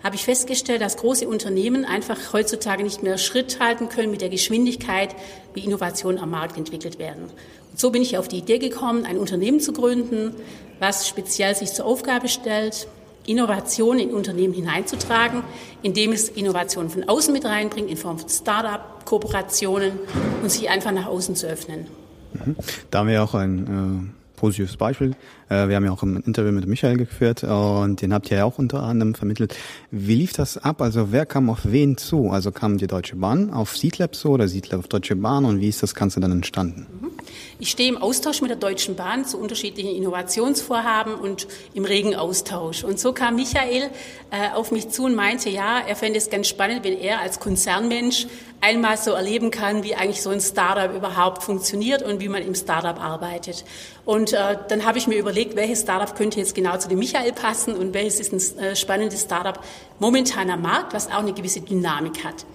habe 0.04 0.15
ich 0.15 0.24
festgestellt, 0.24 0.82
dass 0.82 0.98
große 0.98 1.28
Unternehmen 1.28 1.86
einfach 1.86 2.34
heutzutage 2.34 2.84
nicht 2.84 3.04
mehr 3.04 3.17
Schritt 3.17 3.60
halten 3.60 3.89
können 3.89 4.12
mit 4.12 4.22
der 4.22 4.30
Geschwindigkeit, 4.30 5.15
wie 5.54 5.62
Innovationen 5.62 6.22
am 6.22 6.32
Markt 6.32 6.58
entwickelt 6.58 7.00
werden. 7.00 7.24
Und 7.72 7.80
so 7.80 7.89
bin 7.89 8.02
ich 8.02 8.17
auf 8.17 8.28
die 8.28 8.38
Idee 8.38 8.60
gekommen, 8.60 9.06
ein 9.06 9.17
Unternehmen 9.17 9.60
zu 9.60 9.74
gründen, 9.74 10.36
was 10.80 11.08
speziell 11.08 11.56
sich 11.56 11.74
zur 11.74 11.86
Aufgabe 11.86 12.28
stellt, 12.28 12.88
Innovation 13.26 14.00
in 14.00 14.13
Unternehmen 14.13 14.54
hineinzutragen, 14.54 15.43
indem 15.82 16.12
es 16.12 16.28
Innovationen 16.28 16.89
von 16.89 17.08
außen 17.08 17.32
mit 17.32 17.46
reinbringt, 17.46 17.89
in 17.89 17.96
Form 17.96 18.19
von 18.19 18.28
Start-up-Kooperationen 18.28 19.93
und 20.41 20.52
sich 20.52 20.69
einfach 20.69 20.91
nach 20.91 21.08
außen 21.08 21.36
zu 21.38 21.48
öffnen. 21.48 21.88
Mhm. 22.34 22.56
Da 22.91 23.00
haben 23.00 23.08
wir 23.08 23.24
auch 23.24 23.34
ein 23.36 23.67
äh, 24.08 24.39
positives 24.43 24.76
Beispiel. 24.76 25.15
Äh, 25.50 25.69
wir 25.69 25.76
haben 25.76 25.86
ja 25.86 25.91
auch 25.91 26.04
ein 26.04 26.17
Interview 26.17 26.52
mit 26.52 26.67
Michael 26.67 26.98
geführt 26.98 27.43
und 27.43 28.02
den 28.02 28.13
habt 28.13 28.30
ihr 28.30 28.38
ja 28.38 28.46
auch 28.46 28.58
unter 28.58 28.84
anderem 28.84 29.15
vermittelt. 29.15 29.56
Wie 29.89 30.15
lief 30.15 30.34
das 30.34 30.58
ab? 30.58 30.82
Also 30.82 31.12
wer 31.12 31.26
kam 31.26 31.50
auf 31.50 31.60
wen 31.63 31.98
zu? 31.98 32.30
Also 32.30 32.52
kam 32.52 32.78
die 32.78 32.88
Deutsche 32.88 33.15
Bahn 33.15 33.52
auf 33.52 33.78
Seedlab 33.78 34.15
zu 34.15 34.30
oder 34.30 34.48
Seedlab 34.48 34.80
auf 34.80 34.88
Deutsche 34.88 35.15
Bahn 35.15 35.46
und 35.46 35.62
wie 35.62 35.69
ist 35.69 35.82
das 35.82 35.96
Ganze 35.96 36.19
dann 36.19 36.32
entstanden? 36.32 36.88
Mhm. 37.02 37.13
Ich 37.60 37.69
stehe 37.69 37.88
im 37.88 37.98
Austausch 37.98 38.41
mit 38.41 38.50
der 38.50 38.58
Deutschen 38.58 38.96
Bahn 38.96 39.26
zu 39.26 39.38
unterschiedlichen 39.38 39.96
Innovationsvorhaben 39.96 41.15
und 41.15 41.48
im 41.74 41.86
regen 41.86 42.15
Austausch. 42.15 42.84
Und 42.84 43.00
so 43.00 43.13
kam 43.13 43.36
Michael 43.36 43.89
äh, 44.32 44.50
auf 44.54 44.72
mich 44.72 44.89
zu 44.89 45.06
und 45.06 45.15
meinte, 45.15 45.50
ja, 45.50 45.80
er 45.80 45.96
fände 45.96 46.17
es 46.17 46.30
ganz 46.30 46.48
spannend, 46.48 46.84
wenn 46.84 46.98
er 46.98 47.22
als 47.22 47.39
Konzernmensch 47.39 48.28
einmal 48.63 48.95
so 48.95 49.12
erleben 49.12 49.52
kann, 49.52 49.84
wie 49.84 49.93
eigentlich 49.93 50.21
so 50.21 50.30
ein 50.30 50.39
Startup 50.39 50.95
überhaupt 50.95 51.43
funktioniert 51.43 52.02
und 52.02 52.21
wie 52.21 52.30
man 52.30 52.41
im 52.41 52.56
Startup 52.56 52.97
arbeitet. 52.97 53.65
Und 54.06 54.32
äh, 54.32 54.58
dann 54.69 54.86
habe 54.86 54.97
ich 54.97 55.06
mir 55.06 55.17
überlegt, 55.17 55.58
welches 55.58 55.82
Startup 55.82 56.15
könnte 56.15 56.39
jetzt 56.39 56.56
genau 56.56 56.78
zu 56.78 56.88
dem 56.88 56.99
Michael 56.99 57.34
passen 57.34 57.76
und 57.76 57.93
welches 57.93 58.21
ist 58.21 58.58
ein 58.58 58.63
äh, 58.63 58.76
spannendes 58.76 59.21
Startup 59.23 59.60
momentan 59.99 60.49
am 60.49 60.62
Markt, 60.62 60.93
was 60.93 61.08
auch 61.08 61.19
eine 61.19 61.34
gewisse 61.34 61.60
Dynamik 61.60 62.23
hat. 62.23 62.45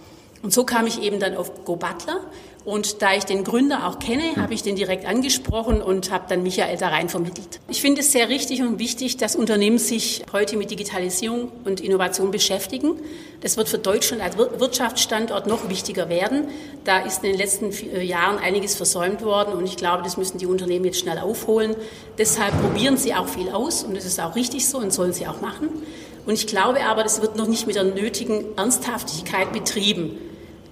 Und 0.42 0.52
so 0.52 0.64
kam 0.64 0.86
ich 0.86 1.02
eben 1.02 1.20
dann 1.20 1.36
auf 1.36 1.64
Go 1.64 1.76
Butler 1.76 2.20
Und 2.68 3.00
da 3.00 3.14
ich 3.14 3.24
den 3.24 3.44
Gründer 3.44 3.86
auch 3.86 3.98
kenne, 3.98 4.36
habe 4.36 4.52
ich 4.52 4.62
den 4.62 4.76
direkt 4.76 5.06
angesprochen 5.06 5.80
und 5.80 6.10
habe 6.10 6.26
dann 6.28 6.42
Michael 6.42 6.76
da 6.76 6.88
rein 6.88 7.08
vermittelt. 7.08 7.60
Ich 7.70 7.80
finde 7.80 8.02
es 8.02 8.12
sehr 8.12 8.28
richtig 8.28 8.60
und 8.60 8.78
wichtig, 8.78 9.16
dass 9.16 9.36
Unternehmen 9.36 9.78
sich 9.78 10.22
heute 10.34 10.58
mit 10.58 10.70
Digitalisierung 10.70 11.50
und 11.64 11.80
Innovation 11.80 12.30
beschäftigen. 12.30 12.96
Das 13.40 13.56
wird 13.56 13.70
für 13.70 13.78
Deutschland 13.78 14.20
als 14.20 14.36
Wirtschaftsstandort 14.36 15.46
noch 15.46 15.70
wichtiger 15.70 16.10
werden. 16.10 16.48
Da 16.84 16.98
ist 16.98 17.24
in 17.24 17.30
den 17.30 17.38
letzten 17.38 17.70
äh, 17.70 18.02
Jahren 18.02 18.36
einiges 18.36 18.74
versäumt 18.76 19.24
worden 19.24 19.54
und 19.54 19.64
ich 19.64 19.78
glaube, 19.78 20.02
das 20.02 20.18
müssen 20.18 20.36
die 20.36 20.44
Unternehmen 20.44 20.84
jetzt 20.84 20.98
schnell 20.98 21.20
aufholen. 21.20 21.74
Deshalb 22.18 22.52
probieren 22.60 22.98
sie 22.98 23.14
auch 23.14 23.28
viel 23.28 23.48
aus 23.48 23.82
und 23.82 23.96
das 23.96 24.04
ist 24.04 24.20
auch 24.20 24.36
richtig 24.36 24.68
so 24.68 24.76
und 24.76 24.92
sollen 24.92 25.14
sie 25.14 25.26
auch 25.26 25.40
machen. 25.40 25.70
Und 26.26 26.34
ich 26.34 26.46
glaube 26.46 26.84
aber, 26.84 27.02
das 27.02 27.22
wird 27.22 27.34
noch 27.34 27.48
nicht 27.48 27.66
mit 27.66 27.76
der 27.76 27.84
nötigen 27.84 28.44
Ernsthaftigkeit 28.58 29.54
betrieben. 29.54 30.18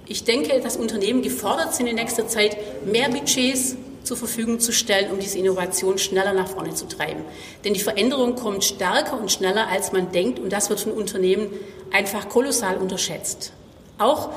Ich 0.08 0.24
denke, 0.24 0.60
dass 0.60 0.76
Unternehmen 0.76 1.22
gefordert 1.22 1.74
sind 1.74 1.88
in 1.88 1.96
nächster 1.96 2.28
Zeit, 2.28 2.56
mehr 2.86 3.08
Budgets 3.08 3.76
zur 4.04 4.16
Verfügung 4.16 4.60
zu 4.60 4.72
stellen, 4.72 5.10
um 5.10 5.18
diese 5.18 5.38
Innovation 5.38 5.98
schneller 5.98 6.32
nach 6.32 6.48
vorne 6.48 6.74
zu 6.74 6.86
treiben. 6.86 7.24
Denn 7.64 7.74
die 7.74 7.80
Veränderung 7.80 8.36
kommt 8.36 8.62
stärker 8.62 9.20
und 9.20 9.32
schneller, 9.32 9.66
als 9.68 9.92
man 9.92 10.12
denkt, 10.12 10.38
und 10.38 10.52
das 10.52 10.70
wird 10.70 10.80
von 10.80 10.92
Unternehmen 10.92 11.48
einfach 11.92 12.28
kolossal 12.28 12.76
unterschätzt. 12.76 13.52
Auch 13.98 14.30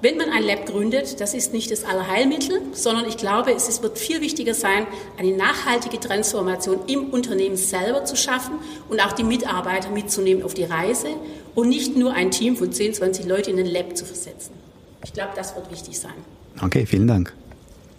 wenn 0.00 0.16
man 0.16 0.30
ein 0.30 0.42
Lab 0.42 0.66
gründet, 0.66 1.20
das 1.20 1.32
ist 1.32 1.52
nicht 1.52 1.70
das 1.70 1.84
Allerheilmittel, 1.84 2.60
sondern 2.72 3.06
ich 3.06 3.16
glaube, 3.16 3.52
es 3.52 3.80
wird 3.80 4.00
viel 4.00 4.20
wichtiger 4.20 4.54
sein, 4.54 4.88
eine 5.16 5.36
nachhaltige 5.36 6.00
Transformation 6.00 6.80
im 6.88 7.10
Unternehmen 7.10 7.56
selber 7.56 8.04
zu 8.04 8.16
schaffen 8.16 8.58
und 8.88 8.98
auch 8.98 9.12
die 9.12 9.22
Mitarbeiter 9.22 9.90
mitzunehmen 9.90 10.42
auf 10.42 10.54
die 10.54 10.64
Reise 10.64 11.10
und 11.54 11.68
nicht 11.68 11.96
nur 11.96 12.14
ein 12.14 12.32
Team 12.32 12.56
von 12.56 12.72
10, 12.72 12.94
20 12.94 13.26
Leuten 13.26 13.50
in 13.50 13.60
ein 13.60 13.72
Lab 13.72 13.96
zu 13.96 14.04
versetzen. 14.04 14.61
Ich 15.04 15.12
glaube, 15.12 15.32
das 15.34 15.54
wird 15.56 15.70
wichtig 15.70 15.98
sein. 15.98 16.14
Okay, 16.60 16.86
vielen 16.86 17.06
Dank. 17.06 17.32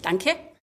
Danke. 0.02 0.30